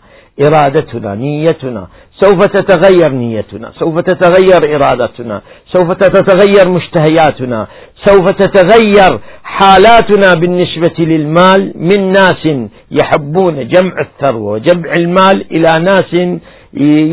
إرادتنا 0.46 1.14
نيتنا 1.14 1.86
سوف 2.20 2.44
تتغير 2.44 3.12
نيتنا 3.12 3.72
سوف 3.78 4.00
تتغير 4.00 4.76
إرادتنا 4.76 5.42
سوف 5.72 5.92
تتغير 5.92 6.68
مشتهياتنا 6.68 7.66
سوف 8.06 8.28
تتغير 8.28 9.20
حالاتنا 9.42 10.34
بالنسبة 10.34 10.96
للمال 10.98 11.72
من 11.76 12.12
ناس 12.12 12.44
يحبون 12.90 13.68
جمع 13.68 13.94
الثروة 14.00 14.52
وجمع 14.52 14.92
المال 14.96 15.46
إلى 15.50 15.84
ناس 15.84 16.40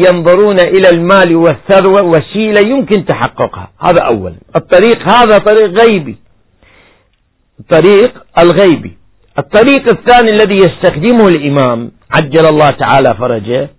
ينظرون 0.05 0.59
إلى 0.59 0.89
المال 0.89 1.35
والثروة 1.35 2.01
وسيلة 2.01 2.61
يمكن 2.61 3.05
تحققها. 3.05 3.71
هذا 3.79 4.01
أول 4.01 4.33
الطريق 4.55 5.09
هذا 5.09 5.37
طريق 5.37 5.79
غيبي. 5.81 6.17
الطريق 7.59 8.23
الغيبي. 8.39 8.97
الطريق 9.39 9.83
الثاني 9.91 10.29
الذي 10.31 10.55
يستخدمه 10.55 11.27
الإمام 11.27 11.91
عجل 12.15 12.45
الله 12.45 12.69
تعالى 12.69 13.15
فرجه 13.19 13.69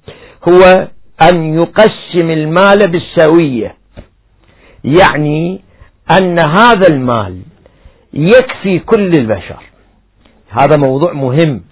هو 0.49 0.89
أن 1.23 1.55
يقسم 1.55 2.31
المال 2.31 2.79
بالسوية. 2.91 3.77
يعني 4.85 5.61
أن 6.19 6.39
هذا 6.39 6.89
المال 6.89 7.41
يكفي 8.13 8.79
كل 8.79 9.11
البشر. 9.21 9.63
هذا 10.51 10.77
موضوع 10.77 11.13
مهم. 11.13 11.63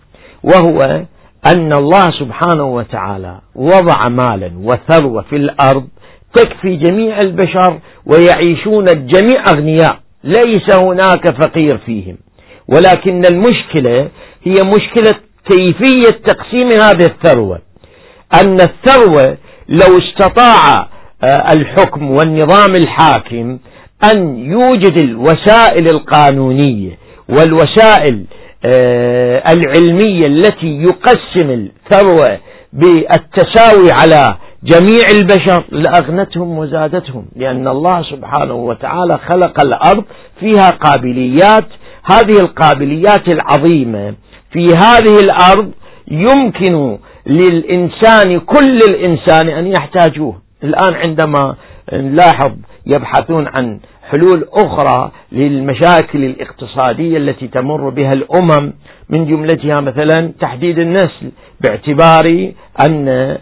وهو 0.43 1.03
أن 1.47 1.73
الله 1.73 2.11
سبحانه 2.21 2.65
وتعالى 2.65 3.41
وضع 3.55 4.09
مالا 4.09 4.51
وثروة 4.57 5.23
في 5.23 5.37
الأرض 5.37 5.89
تكفي 6.35 6.77
جميع 6.77 7.19
البشر 7.19 7.81
ويعيشون 8.07 8.89
الجميع 8.89 9.45
أغنياء. 9.49 10.01
ليس 10.25 10.75
هناك 10.75 11.43
فقير 11.43 11.79
فيهم. 11.79 12.17
ولكن 12.69 13.27
المشكلة 13.27 14.09
هي 14.43 14.55
مشكلة 14.67 15.21
كيفية 15.51 16.11
تقسيم 16.27 16.69
هذه 16.71 17.07
الثروة. 17.07 17.61
أن 18.41 18.61
الثروة 18.61 19.37
لو 19.69 19.99
استطاع 19.99 20.89
آه، 21.25 21.53
الحكم 21.53 22.11
والنظام 22.11 22.71
الحاكم 22.77 23.59
أن 24.13 24.39
يوجد 24.39 24.99
الوسائل 24.99 25.89
القانونية 25.89 26.99
والوسائل 27.29 28.25
آه، 28.65 29.43
العلمية 29.53 30.27
التي 30.27 30.83
يقسم 30.83 31.51
الثروة 31.51 32.39
بالتساوي 32.73 33.93
على 33.93 34.37
جميع 34.65 35.09
البشر 35.11 35.65
لأغنتهم 35.71 36.59
وزادتهم 36.59 37.27
لأن 37.37 37.69
الله 37.69 38.03
سبحانه 38.03 38.55
وتعالى 38.55 39.19
خلق 39.31 39.65
الأرض 39.65 40.05
فيها 40.41 40.71
قابليات. 40.71 41.65
هذه 42.05 42.41
القابليات 42.41 43.33
العظيمة 43.35 44.15
في 44.53 44.65
هذه 44.75 45.21
الأرض 45.21 45.71
يمكن 46.09 46.99
للإنسان 47.27 48.41
كل 48.41 48.79
الإنسان 48.91 49.49
أن 49.49 49.67
يحتاجوه. 49.67 50.43
الآن 50.65 50.95
عندما 51.07 51.57
نلاحظ 51.93 52.53
يبحثون 52.87 53.47
عن 53.47 53.81
حلول 54.11 54.49
أخرى 54.53 55.13
للمشاكل 55.33 56.25
الاقتصادية 56.25 57.17
التي 57.17 57.49
تمر 57.49 57.89
بها 57.89 58.11
الأمم 58.13 58.73
من 59.09 59.27
جملتها 59.27 59.81
مثلا 59.81 60.33
تحديد 60.41 60.79
النسل 60.79 61.33
باعتبار 61.61 62.53
أن 62.89 63.39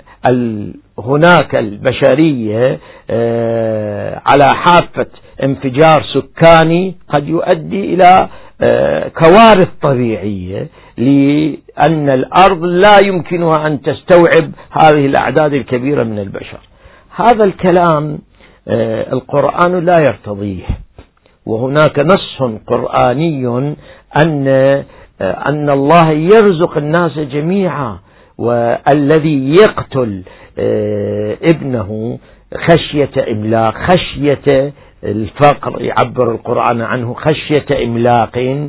هناك 0.99 1.55
البشرية 1.55 2.79
آه، 3.11 4.23
على 4.27 4.45
حافة 4.55 5.07
انفجار 5.43 6.05
سكاني 6.15 6.97
قد 7.09 7.29
يؤدي 7.29 7.95
إلى 7.95 8.29
كوارث 9.19 9.69
طبيعية 9.83 10.67
لأن 10.99 12.09
الأرض 12.11 12.65
لا 12.65 12.99
يمكنها 13.07 13.67
أن 13.67 13.83
تستوعب 13.83 14.51
هذه 14.81 15.07
الأعداد 15.07 15.53
الكبيرة 15.53 16.03
من 16.03 16.19
البشر. 16.19 16.59
هذا 17.17 17.45
الكلام 17.45 18.19
آه، 18.69 19.13
القرآن 19.13 19.85
لا 19.85 19.99
يرتضيه. 19.99 20.65
وهناك 21.47 21.99
نص 21.99 22.43
قرآني 22.67 23.47
أن 24.17 24.49
أن 25.21 25.71
الله 25.71 26.11
يرزق 26.11 26.77
الناس 26.77 27.19
جميعا 27.19 27.99
والذي 28.39 29.55
يقتل 29.61 30.23
آه، 30.59 31.37
ابنه 31.43 32.19
خشية 32.55 33.11
إملاق 33.33 33.75
خشية 33.75 34.73
الفقر 35.05 35.83
يعبر 35.83 36.33
القرآن 36.33 36.81
عنه 36.81 37.15
خشية 37.15 37.85
إملاق. 37.85 38.69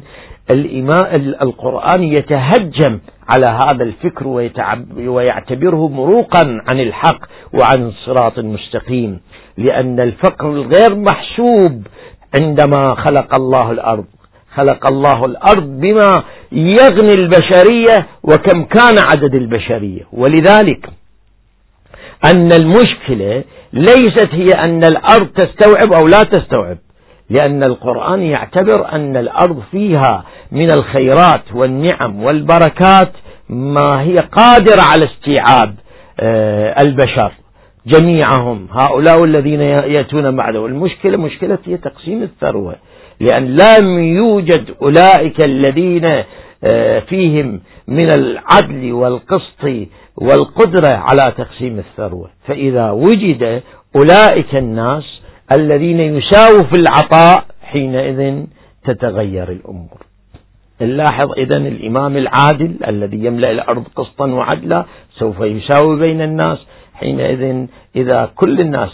القرآن 1.44 2.04
يتهجم 2.04 3.00
على 3.30 3.46
هذا 3.46 3.84
الفكر 3.84 4.28
ويعتبره 5.08 5.88
مروقا 5.90 6.62
عن 6.70 6.80
الحق 6.80 7.20
وعن 7.54 7.88
الصراط 7.88 8.38
المستقيم 8.38 9.20
لأن 9.58 10.00
الفقر 10.00 10.52
الغير 10.52 10.96
محسوب 10.96 11.88
عندما 12.42 12.96
خلق 12.96 13.36
الله 13.36 13.72
الأرض. 13.72 14.06
خلق 14.56 14.88
الله 14.92 15.26
الأرض 15.26 15.80
بما 15.80 16.24
يغني 16.52 17.14
البشرية 17.14 18.08
وكم 18.24 18.64
كان 18.64 18.98
عدد 18.98 19.36
البشرية. 19.36 20.02
ولذلك 20.14 20.90
أن 22.26 22.52
المشكلة 22.52 23.44
ليست 23.74 24.30
هي 24.32 24.54
أن 24.54 24.84
الأرض 24.84 25.28
تستوعب 25.28 25.94
أو 25.94 26.08
لا 26.08 26.24
تستوعب 26.24 26.78
لأن 27.30 27.64
القرآن 27.64 28.22
يعتبر 28.22 28.92
أن 28.92 29.18
الأرض 29.18 29.64
فيها 29.72 30.24
من 30.52 30.72
الخيرات 30.72 31.44
والنعم 31.54 32.24
والبركات 32.24 33.12
ما 33.50 34.02
هي 34.02 34.16
قادرة 34.16 34.82
على 34.82 35.02
استيعاب 35.06 35.76
آه، 36.20 36.82
البشر 36.82 37.32
جميعهم 37.88 38.68
هؤلاء 38.72 39.24
الذين 39.24 39.62
يأتون 39.62 40.36
بعده. 40.36 40.66
المشكلة 40.66 41.18
مشكلة 41.18 41.58
هي 41.66 41.78
تقسيم 41.78 42.24
الثروة 42.24 42.76
لأن 43.20 43.56
لم 43.56 44.00
يوجد 44.00 44.66
أولئك 44.82 45.44
الذين 45.46 46.06
آه، 46.64 47.00
فيهم 47.00 47.62
من 47.88 48.12
العدل 48.12 48.94
والقسط 48.94 49.88
والقدرة 50.22 50.88
على 50.88 51.34
تقسيم 51.38 51.80
الثروة. 51.80 52.30
فإذا 52.48 52.92
وجد 52.92 53.62
أولئك 53.96 54.56
الناس 54.56 55.04
الذين 55.52 56.00
يساووا 56.00 56.64
في 56.64 56.78
العطاء 56.80 57.46
حينئذ 57.64 58.46
تتغير 58.86 59.52
الأمور. 59.52 60.00
نلاحظ 60.82 61.32
إذا 61.38 61.58
الإمام 61.58 62.18
العادل 62.18 62.76
الذي 62.88 63.26
يملأ 63.26 63.52
الأرض 63.52 63.84
قسطا 63.96 64.28
وعدلا 64.28 64.86
سوف 65.20 65.40
يساوي 65.40 66.00
بين 66.00 66.22
الناس. 66.22 66.58
حينئذ 66.94 67.68
إذا 67.96 68.32
كل 68.36 68.58
الناس 68.66 68.90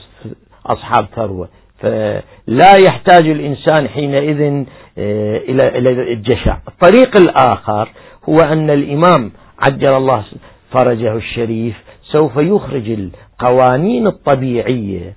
أصحاب 0.66 1.06
ثروة 1.16 1.50
فلا 1.80 2.76
يحتاج 2.90 3.30
الإنسان 3.30 3.88
حينئذ 3.88 4.66
آه، 5.00 5.38
إلى 5.38 6.14
الجشع. 6.14 6.58
الطريق 6.68 7.18
الآخر 7.18 7.90
هو 8.30 8.38
أن 8.38 8.70
الإمام 8.70 9.32
عجل 9.66 9.94
الله 9.94 10.24
فرجه 10.72 11.16
الشريف 11.16 11.76
سوف 12.12 12.32
يخرج 12.38 12.90
القوانين 12.90 14.08
الطبيعية 14.08 15.14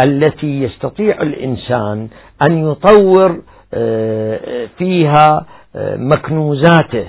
التي 0.00 0.62
يستطيع 0.62 1.22
الإنسان 1.22 2.08
أن 2.48 2.70
يطور 2.70 3.42
آه، 3.74 4.68
فيها 4.78 5.46
آه، 5.76 5.96
مكنوزاته. 5.96 7.04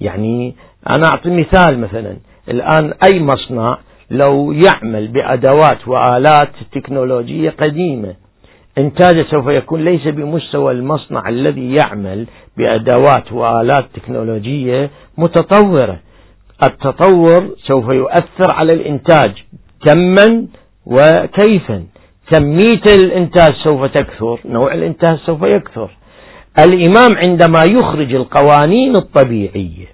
يعني 0.00 0.54
أنا 0.96 1.06
أعطي 1.06 1.30
مثال 1.30 1.78
مثلا. 1.78 2.16
الآن 2.48 2.92
أي 3.04 3.20
مصنع 3.20 3.78
لو 4.10 4.52
يعمل 4.52 5.08
بأدوات 5.08 5.88
وآلات 5.88 6.50
تكنولوجية 6.72 7.50
قديمة 7.50 8.14
إنتاجه 8.78 9.26
سوف 9.30 9.46
يكون 9.46 9.84
ليس 9.84 10.06
بمستوى 10.08 10.72
المصنع 10.72 11.28
الذي 11.28 11.74
يعمل 11.74 12.26
بأدوات 12.56 13.32
وآلات 13.32 13.84
تكنولوجية 13.94 14.90
متطورة. 15.18 15.98
التطور 16.62 17.50
سوف 17.66 17.88
يؤثر 17.88 18.54
على 18.54 18.72
الإنتاج. 18.72 19.32
كما 19.86 20.46
وكيفا. 20.86 21.84
كمية 22.32 22.94
الإنتاج 22.94 23.50
سوف 23.64 23.84
تكثر 23.84 24.38
نوع 24.44 24.74
الإنتاج 24.74 25.18
سوف 25.26 25.42
يكثر. 25.42 25.90
الإمام 26.58 27.16
عندما 27.16 27.64
يخرج 27.64 28.14
القوانين 28.14 28.96
الطبيعية 28.96 29.86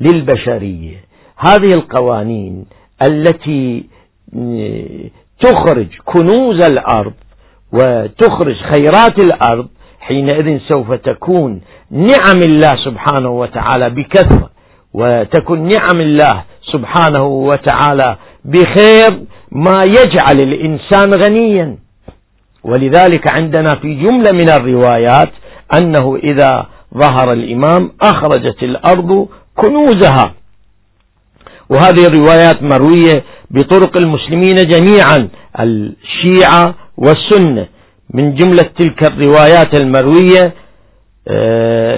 للبشرية 0.00 1.04
هذه 1.36 1.72
القوانين 1.74 2.66
التي 3.02 3.84
تخرج 5.40 5.86
كنوز 6.04 6.64
الأرض 6.64 7.12
وتخرج 7.72 8.56
خيرات 8.74 9.18
الأرض 9.18 9.68
حينئذ 10.00 10.58
سوف 10.68 10.92
تكون 10.92 11.60
نعم 11.90 12.42
الله 12.42 12.76
سبحانه 12.84 13.30
وتعالى 13.30 13.90
بكثرة. 13.90 14.50
وتكون 14.96 15.68
نعم 15.68 16.00
الله 16.00 16.44
سبحانه 16.72 17.24
وتعالى 17.24 18.16
بخير 18.44 19.10
ما 19.52 19.76
يجعل 19.84 20.36
الإنسان 20.40 21.14
غنيا. 21.22 21.78
ولذلك 22.64 23.32
عندنا 23.32 23.70
في 23.82 23.94
جملة 23.94 24.32
من 24.32 24.48
الروايات 24.48 25.28
أنه 25.78 26.16
إذا 26.16 26.66
ظهر 26.98 27.32
الإمام 27.32 27.92
أخرجت 28.02 28.62
الأرض 28.62 29.28
كنوزها. 29.56 30.34
وهذه 31.70 32.06
الروايات 32.06 32.62
مروية 32.62 33.24
بطرق 33.50 33.98
المسلمين 33.98 34.54
جميعا 34.54 35.28
الشيعة 35.60 36.74
والسنة. 36.96 37.66
من 38.14 38.34
جملة 38.34 38.62
تلك 38.78 39.04
الروايات 39.04 39.74
المروية 39.82 40.42
آه، 40.44 40.52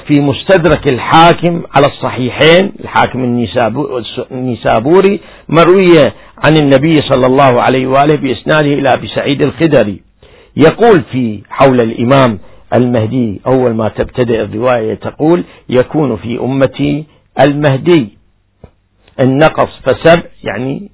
في 0.06 0.20
مستدرك 0.20 0.92
الحاكم 0.92 1.62
على 1.76 1.86
الصحيحين 1.86 2.72
الحاكم 2.80 3.24
النيسابوري 4.30 5.20
مروية 5.48 6.14
عن 6.44 6.56
النبي 6.56 6.94
صلى 6.94 7.26
الله 7.26 7.62
عليه 7.62 7.86
وآله 7.86 8.16
بإسناده 8.16 8.74
إلى 8.74 8.88
أبي 8.96 9.08
سعيد 9.08 9.46
الخدري. 9.46 10.02
يقول 10.56 11.04
في 11.12 11.42
حول 11.50 11.80
الإمام 11.80 12.38
المهدي 12.76 13.40
أول 13.46 13.74
ما 13.74 13.88
تبتدئ 13.88 14.42
الرواية 14.42 14.94
تقول 14.94 15.44
يكون 15.68 16.16
في 16.16 16.40
أمتي 16.40 17.04
المهدي. 17.40 18.08
النقص 19.20 19.68
فسبع 19.86 20.22
يعني 20.44 20.90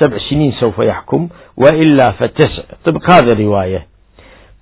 سبع 0.00 0.18
سنين 0.30 0.52
سوف 0.60 0.78
يحكم 0.78 1.28
وإلا 1.56 2.12
فتسع. 2.12 2.62
طبق 2.84 3.10
هذه 3.10 3.32
الرواية. 3.32 3.86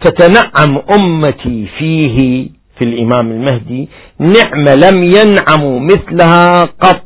تتنعم 0.05 0.83
أمتي 1.01 1.67
فيه 1.79 2.49
في 2.81 2.85
الإمام 2.87 3.31
المهدي 3.33 3.89
نعمة 4.19 4.75
لم 4.75 5.03
ينعموا 5.03 5.81
مثلها 5.81 6.65
قط. 6.65 7.05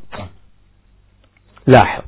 لاحظ. 1.67 2.03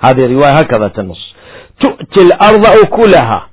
هذه 0.00 0.24
الرواية 0.24 0.52
هكذا 0.52 0.88
تنص. 0.88 1.34
تؤتي 1.80 2.22
الأرض 2.22 2.66
أكلها. 2.66 3.48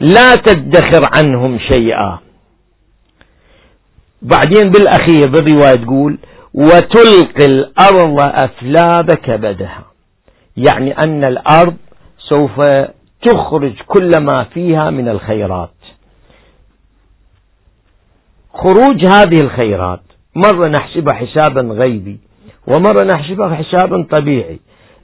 لا 0.00 0.34
تدخر 0.34 1.08
عنهم 1.16 1.58
شيئا. 1.72 2.18
بعدين 4.22 4.70
بالأخير 4.70 5.30
بالرواية 5.30 5.74
تقول 5.74 6.18
وتلقي 6.54 7.44
الأرض 7.44 8.20
أفلاب 8.20 9.10
كبدها. 9.10 9.84
يعني 10.56 10.98
أن 10.98 11.24
الأرض 11.24 11.76
سوف 12.28 12.60
تخرج 13.22 13.72
كل 13.86 14.10
ما 14.20 14.44
فيها 14.44 14.90
من 14.90 15.08
الخيرات. 15.08 15.81
خروج 18.52 19.06
هذه 19.06 19.40
الخيرات. 19.40 20.00
مرة 20.36 20.68
نحسبها 20.68 21.14
حسابا 21.14 21.60
غيبي 21.60 22.18
ومرة 22.66 23.04
نحسبها 23.04 23.54
حسابا 23.54 24.06
طبيعي. 24.10 24.60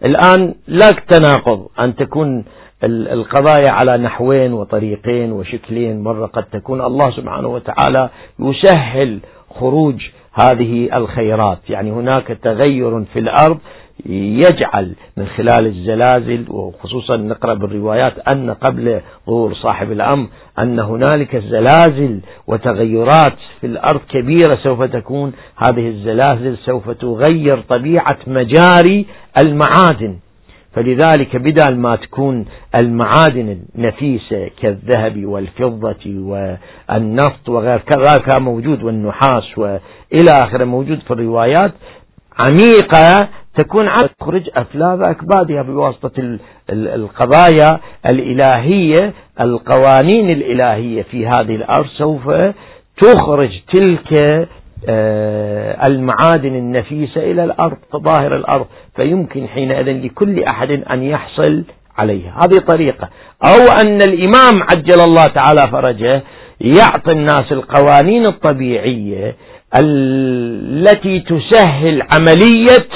الآن 0.06 0.54
لا 0.66 0.90
تناقض 0.90 1.66
أن 1.80 1.96
تكون 1.96 2.44
القضايا 2.84 3.70
على 3.70 3.96
نحوين 3.98 4.52
وطريقين 4.52 5.32
وشكلين. 5.32 6.02
مرة 6.02 6.26
قد 6.26 6.44
تكون 6.44 6.80
الله 6.80 7.10
سبحانه 7.10 7.48
وتعالى 7.48 8.10
يسهل 8.38 9.20
خروج 9.60 10.08
هذه 10.32 10.96
الخيرات. 10.96 11.58
يعني 11.70 11.90
هناك 11.90 12.38
تغير 12.42 13.04
في 13.04 13.18
الأرض 13.18 13.58
يجعل 14.06 14.92
من 15.16 15.26
خلال 15.26 15.66
الزلازل 15.66 16.44
وخصوصا 16.48 17.16
نقرأ 17.16 17.54
بالروايات 17.54 18.12
أن 18.32 18.50
قبل 18.50 19.00
ظهور 19.26 19.54
صاحب 19.54 19.92
الأمر 19.92 20.28
أن 20.58 20.78
هنالك 20.78 21.36
زلازل 21.36 22.20
وتغيرات 22.46 23.36
في 23.60 23.66
الأرض 23.66 24.00
كبيرة 24.10 24.58
سوف 24.62 24.82
تكون. 24.82 25.32
هذه 25.56 25.88
الزلازل 25.88 26.56
سوف 26.58 26.90
تغير 26.90 27.60
طبيعة 27.68 28.18
مجاري 28.26 29.06
المعادن. 29.38 30.16
فلذلك 30.72 31.36
بدل 31.36 31.76
ما 31.76 31.96
تكون 31.96 32.46
المعادن 32.80 33.58
النفيسة 33.76 34.50
كالذهب 34.62 35.24
والفضة 35.24 36.04
والنفط 36.06 37.48
وغير 37.48 37.78
كان 37.78 38.42
موجود 38.42 38.82
والنحاس 38.82 39.58
وإلى 39.58 40.30
آخره 40.30 40.64
موجود 40.64 40.98
في 41.00 41.10
الروايات 41.10 41.72
عميقة 42.38 43.28
تكون 43.58 43.88
تخرج 44.20 44.48
أفلاذ 44.56 45.00
أكبادها 45.08 45.62
بواسطة 45.62 46.38
القضايا 46.70 47.80
الإلهية 48.06 49.12
القوانين 49.40 50.30
الإلهية 50.30 51.02
في 51.02 51.26
هذه 51.26 51.54
الأرض 51.56 51.86
سوف 51.98 52.30
تخرج 53.00 53.50
تلك 53.72 54.12
آه، 54.88 55.86
المعادن 55.86 56.54
النفيسة 56.54 57.30
إلى 57.30 57.44
الأرض 57.44 57.76
ظاهر 57.96 58.36
الأرض. 58.36 58.66
فيمكن 58.96 59.48
حينئذ 59.48 60.04
لكل 60.06 60.42
أحد 60.44 60.70
أن 60.70 61.02
يحصل 61.02 61.64
عليها. 61.98 62.34
هذه 62.42 62.58
طريقة. 62.68 63.08
أو 63.44 63.72
أن 63.80 64.00
الإمام 64.02 64.54
عجل 64.70 65.00
الله 65.00 65.26
تعالى 65.26 65.60
فرجه 65.72 66.22
يعطي 66.60 67.10
الناس 67.10 67.52
القوانين 67.52 68.26
الطبيعية 68.26 69.36
التي 69.80 71.20
تسهل 71.20 72.02
عملية 72.12 72.88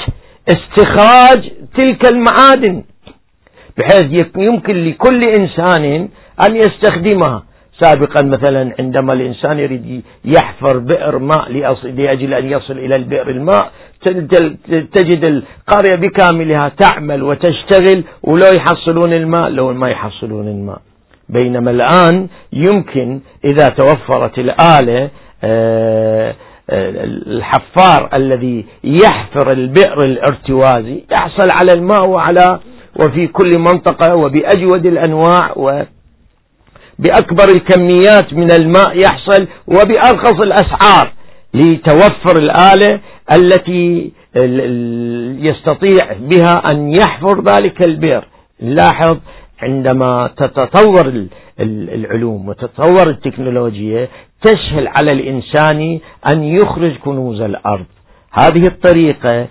استخراج 0.49 1.51
تلك 1.77 2.07
المعادن 2.07 2.83
بحيث 3.77 4.25
يمكن 4.37 4.75
لكل 4.85 5.19
إنسان 5.39 6.09
أن 6.45 6.55
يستخدمها. 6.55 7.43
سابقا 7.81 8.21
مثلا 8.25 8.75
عندما 8.79 9.13
الإنسان 9.13 9.59
يريد 9.59 10.03
يحفر 10.25 10.77
بئر 10.79 11.17
ماء 11.19 11.51
لأجل 11.83 12.33
أن 12.33 12.49
يصل 12.51 12.77
إلى 12.77 12.95
البئر 12.95 13.29
الماء 13.29 13.71
تجد 14.93 15.25
القرية 15.25 15.95
بكاملها 15.95 16.71
تعمل 16.79 17.23
وتشتغل 17.23 18.03
ولو 18.23 18.47
يحصلون 18.55 19.13
الماء 19.13 19.49
لو 19.49 19.73
ما 19.73 19.89
يحصلون 19.89 20.47
الماء. 20.47 20.81
بينما 21.29 21.71
الآن 21.71 22.27
يمكن 22.53 23.19
إذا 23.45 23.67
توفرت 23.69 24.37
الآلة 24.39 25.09
آه، 25.43 26.35
الحفار 26.69 28.09
الذي 28.17 28.65
يحفر 28.83 29.51
البئر 29.51 29.99
الارتوازي 29.99 31.03
يحصل 31.11 31.49
على 31.49 31.73
الماء 31.73 32.05
وعلى 32.05 32.59
وفي 32.99 33.27
كل 33.27 33.59
منطقة 33.59 34.15
وبأجود 34.15 34.85
الأنواع 34.85 35.53
و 35.55 35.83
بأكبر 36.99 37.43
الكميات 37.43 38.33
من 38.33 38.51
الماء 38.51 38.97
يحصل 39.03 39.47
وبأرخص 39.67 40.41
الأسعار 40.41 41.11
لتوفر 41.53 42.37
الآلة 42.37 42.99
التي 43.33 44.11
يستطيع 45.49 46.13
بها 46.19 46.71
أن 46.71 46.95
يحفر 46.95 47.43
ذلك 47.43 47.83
البئر. 47.83 48.25
لاحظ 48.59 49.17
عندما 49.61 50.29
تتطور 50.37 51.25
العلوم 51.59 52.49
وتتطور 52.49 53.09
التكنولوجيا 53.09 54.07
تسهل 54.43 54.87
على 54.87 55.11
الإنسان 55.11 55.99
أن 56.33 56.43
يخرج 56.43 56.97
كنوز 56.97 57.41
الأرض. 57.41 57.85
هذه 58.31 58.67
الطريقة 58.67 59.47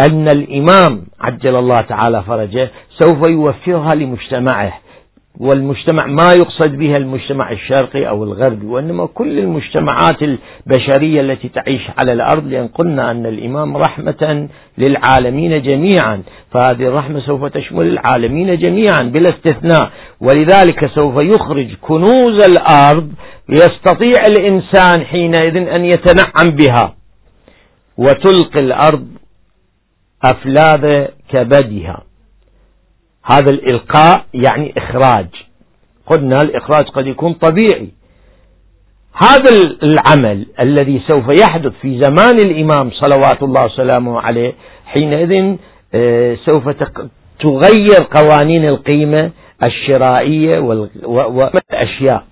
أن 0.00 0.28
الإمام 0.28 1.06
عجل 1.20 1.56
الله 1.56 1.80
تعالى 1.80 2.22
فرجه 2.22 2.70
سوف 2.98 3.28
يوفرها 3.28 3.94
لمجتمعه. 3.94 4.72
والمجتمع 5.40 6.06
ما 6.06 6.32
يقصد 6.32 6.78
بها 6.78 6.96
المجتمع 6.96 7.52
الشرقي 7.52 8.08
أو 8.08 8.24
الغربي 8.24 8.66
وإنما 8.66 9.06
كل 9.06 9.38
المجتمعات 9.38 10.22
البشرية 10.22 11.20
التي 11.20 11.48
تعيش 11.48 11.82
على 11.98 12.12
الأرض 12.12 12.46
لأن 12.46 12.68
قلنا 12.68 13.10
أن 13.10 13.26
الإمام 13.26 13.76
رحمة 13.76 14.48
للعالمين 14.78 15.62
جميعا 15.62 16.22
فهذه 16.50 16.88
الرحمة 16.88 17.20
سوف 17.20 17.44
تشمل 17.44 17.86
العالمين 17.86 18.58
جميعا 18.58 19.02
بلا 19.02 19.28
استثناء. 19.28 19.90
ولذلك 20.20 20.88
سوف 20.98 21.24
يخرج 21.24 21.74
كنوز 21.80 22.44
الأرض 22.50 23.12
يستطيع 23.48 24.20
الإنسان 24.26 25.04
حينئذ 25.04 25.56
أن 25.56 25.84
يتنعم 25.84 26.50
بها 26.50 26.94
وتلقي 27.98 28.60
الأرض 28.60 29.06
أفلاذ 30.24 31.06
كبدها. 31.28 32.05
هذا 33.32 33.50
الإلقاء 33.50 34.24
يعني 34.34 34.74
إخراج. 34.78 35.26
قلنا 36.06 36.36
الإخراج 36.42 36.84
قد 36.84 37.06
يكون 37.06 37.32
طبيعي. 37.32 37.88
هذا 39.22 39.50
العمل 39.82 40.46
الذي 40.60 41.02
سوف 41.08 41.24
يحدث 41.40 41.72
في 41.82 42.02
زمان 42.02 42.38
الإمام 42.38 42.90
صلوات 42.90 43.42
الله 43.42 43.64
وسلامه 43.64 44.20
عليه 44.20 44.54
حينئذ 44.86 45.56
آه، 45.94 46.36
سوف 46.46 46.68
تغير 47.40 48.04
قوانين 48.14 48.64
القيمة 48.68 49.30
الشرائية 49.64 50.58
والأشياء 51.08 52.24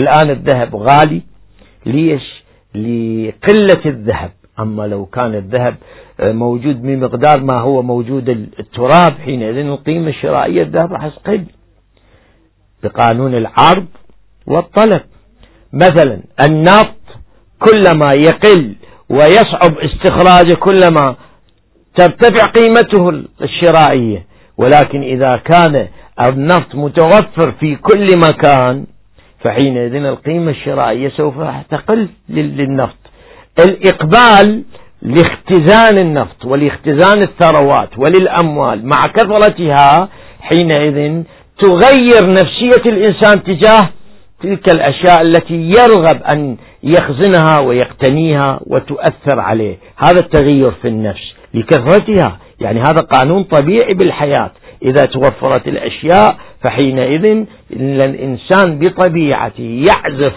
الآن 0.00 0.30
الذهب 0.30 0.76
غالي. 0.76 1.22
ليش؟ 1.86 2.42
لقلة 2.74 3.82
الذهب. 3.86 4.30
أما 4.60 4.86
لو 4.86 5.06
كان 5.06 5.34
الذهب 5.34 5.76
آه، 6.20 6.32
موجود 6.32 6.82
بمقدار 6.82 7.40
ما 7.40 7.60
هو 7.60 7.82
موجود 7.82 8.28
التراب 8.28 9.12
حينئذ 9.24 9.56
القيمة 9.56 10.08
الشرائية 10.08 10.62
الذهب 10.62 10.92
راح 10.92 11.08
تقل 11.08 11.44
بقانون 12.82 13.34
العرض 13.34 13.86
والطلب. 14.46 15.02
مثلا 15.72 16.20
النفط 16.48 16.96
كلما 17.58 18.10
يقل 18.16 18.74
ويصعب 19.10 19.78
استخراجه 19.78 20.54
كلما 20.54 21.16
ترتفع 21.96 22.46
قيمته 22.46 23.24
الشرائية. 23.42 24.26
ولكن 24.58 25.02
إذا 25.02 25.30
كان 25.30 25.88
النفط 26.28 26.74
متوفر 26.74 27.52
في 27.52 27.76
كل 27.76 28.06
مكان 28.16 28.86
فحينئذ 29.40 29.94
القيمة 29.94 30.50
الشرائية 30.50 31.08
سوف 31.08 31.34
تقل 31.70 32.08
للنفط. 32.28 33.05
الإقبال 33.58 34.64
لاختزان 35.02 35.98
النفط 35.98 36.44
ولاختزان 36.44 37.18
الثروات 37.22 37.88
وللأموال 37.98 38.86
مع 38.86 39.06
كثرتها 39.06 40.08
حينئذ 40.40 41.22
تغير 41.60 42.26
نفسية 42.28 42.90
الإنسان 42.90 43.42
تجاه 43.42 43.90
تلك 44.42 44.70
الأشياء 44.70 45.22
التي 45.22 45.54
يرغب 45.54 46.22
أن 46.22 46.56
يخزنها 46.82 47.60
ويقتنيها 47.60 48.60
وتؤثر 48.66 49.40
عليه. 49.40 49.78
هذا 49.96 50.20
التغير 50.20 50.70
في 50.70 50.88
النفس 50.88 51.34
لكثرتها. 51.54 52.38
يعني 52.60 52.80
هذا 52.80 53.00
قانون 53.00 53.42
طبيعي 53.42 53.94
بالحياة. 53.94 54.50
إذا 54.82 55.04
توفرت 55.04 55.68
الأشياء 55.68 56.36
فحينئذ 56.64 57.44
الإنسان 57.72 58.78
بطبيعته 58.78 59.84
يعزف 59.88 60.32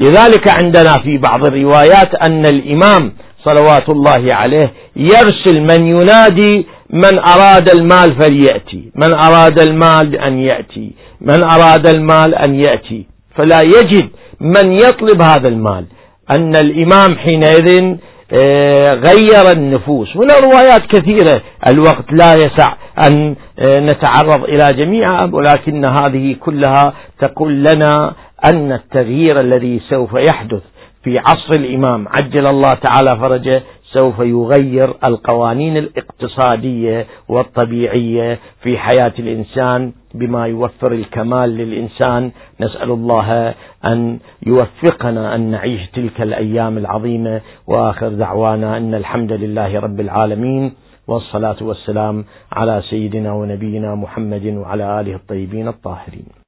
لذلك 0.00 0.48
عندنا 0.48 0.92
في 0.92 1.18
بعض 1.18 1.46
الروايات 1.46 2.14
أن 2.28 2.46
الإمام 2.46 3.12
صلوات 3.44 3.88
الله 3.88 4.28
عليه 4.32 4.72
يرسل 4.96 5.60
من 5.60 5.86
ينادي 5.86 6.66
من 6.90 7.18
أراد 7.28 7.70
المال 7.70 8.20
فليأتي 8.20 8.90
من 8.94 9.14
أراد 9.14 9.60
المال 9.60 10.16
أن 10.16 10.38
يأتي 10.38 10.92
من 11.20 11.44
أراد 11.44 11.86
المال 11.86 12.34
أن 12.34 12.54
يأتي. 12.54 13.06
فلا 13.36 13.60
يجد 13.60 14.08
من 14.40 14.72
يطلب 14.72 15.22
هذا 15.22 15.48
المال. 15.48 15.84
أن 16.30 16.56
الإمام 16.56 17.18
حينئذ 17.18 17.96
آه، 18.32 18.94
غير 18.94 19.52
النفوس. 19.52 20.16
هنا 20.16 20.38
روايات 20.38 20.82
كثيرة. 20.86 21.42
الوقت 21.66 22.04
لا 22.12 22.34
يسع. 22.34 22.74
أن 23.06 23.36
آه، 23.58 23.80
نتعرض 23.80 24.44
إلى 24.44 24.64
جميعها 24.76 25.30
ولكن 25.32 25.84
هذه 26.02 26.36
كلها 26.40 26.92
تقول 27.18 27.64
لنا 27.64 28.14
أن 28.52 28.72
التغيير 28.72 29.40
الذي 29.40 29.80
سوف 29.90 30.14
يحدث 30.14 30.62
في 31.04 31.18
عصر 31.18 31.50
الإمام 31.60 32.08
عجل 32.20 32.46
الله 32.46 32.74
تعالى 32.74 33.20
فرجه 33.20 33.62
سوف 33.92 34.18
يغير 34.20 34.94
القوانين 35.08 35.76
الاقتصادية 35.76 37.06
والطبيعية 37.28 38.38
في 38.62 38.78
حياة 38.78 39.12
الإنسان 39.18 39.92
بما 40.14 40.46
يوفر 40.46 40.92
الكمال 40.92 41.50
للإنسان. 41.50 42.30
نسأل 42.60 42.90
الله 42.90 43.54
أن 43.90 44.18
يوفقنا 44.46 45.34
أن 45.34 45.50
نعيش 45.50 45.80
تلك 45.94 46.20
الأيام 46.22 46.78
العظيمة 46.78 47.40
وآخر 47.66 48.08
دعوانا 48.08 48.76
أن 48.76 48.94
الحمد 48.94 49.32
لله 49.32 49.80
رب 49.80 50.00
العالمين. 50.00 50.72
والصلاة 51.08 51.56
والسلام 51.60 52.24
على 52.52 52.82
سيدنا 52.90 53.32
ونبينا 53.32 53.94
محمد 53.94 54.46
وعلى 54.46 55.00
آله 55.00 55.14
الطيبين 55.14 55.68
الطاهرين. 55.68 56.26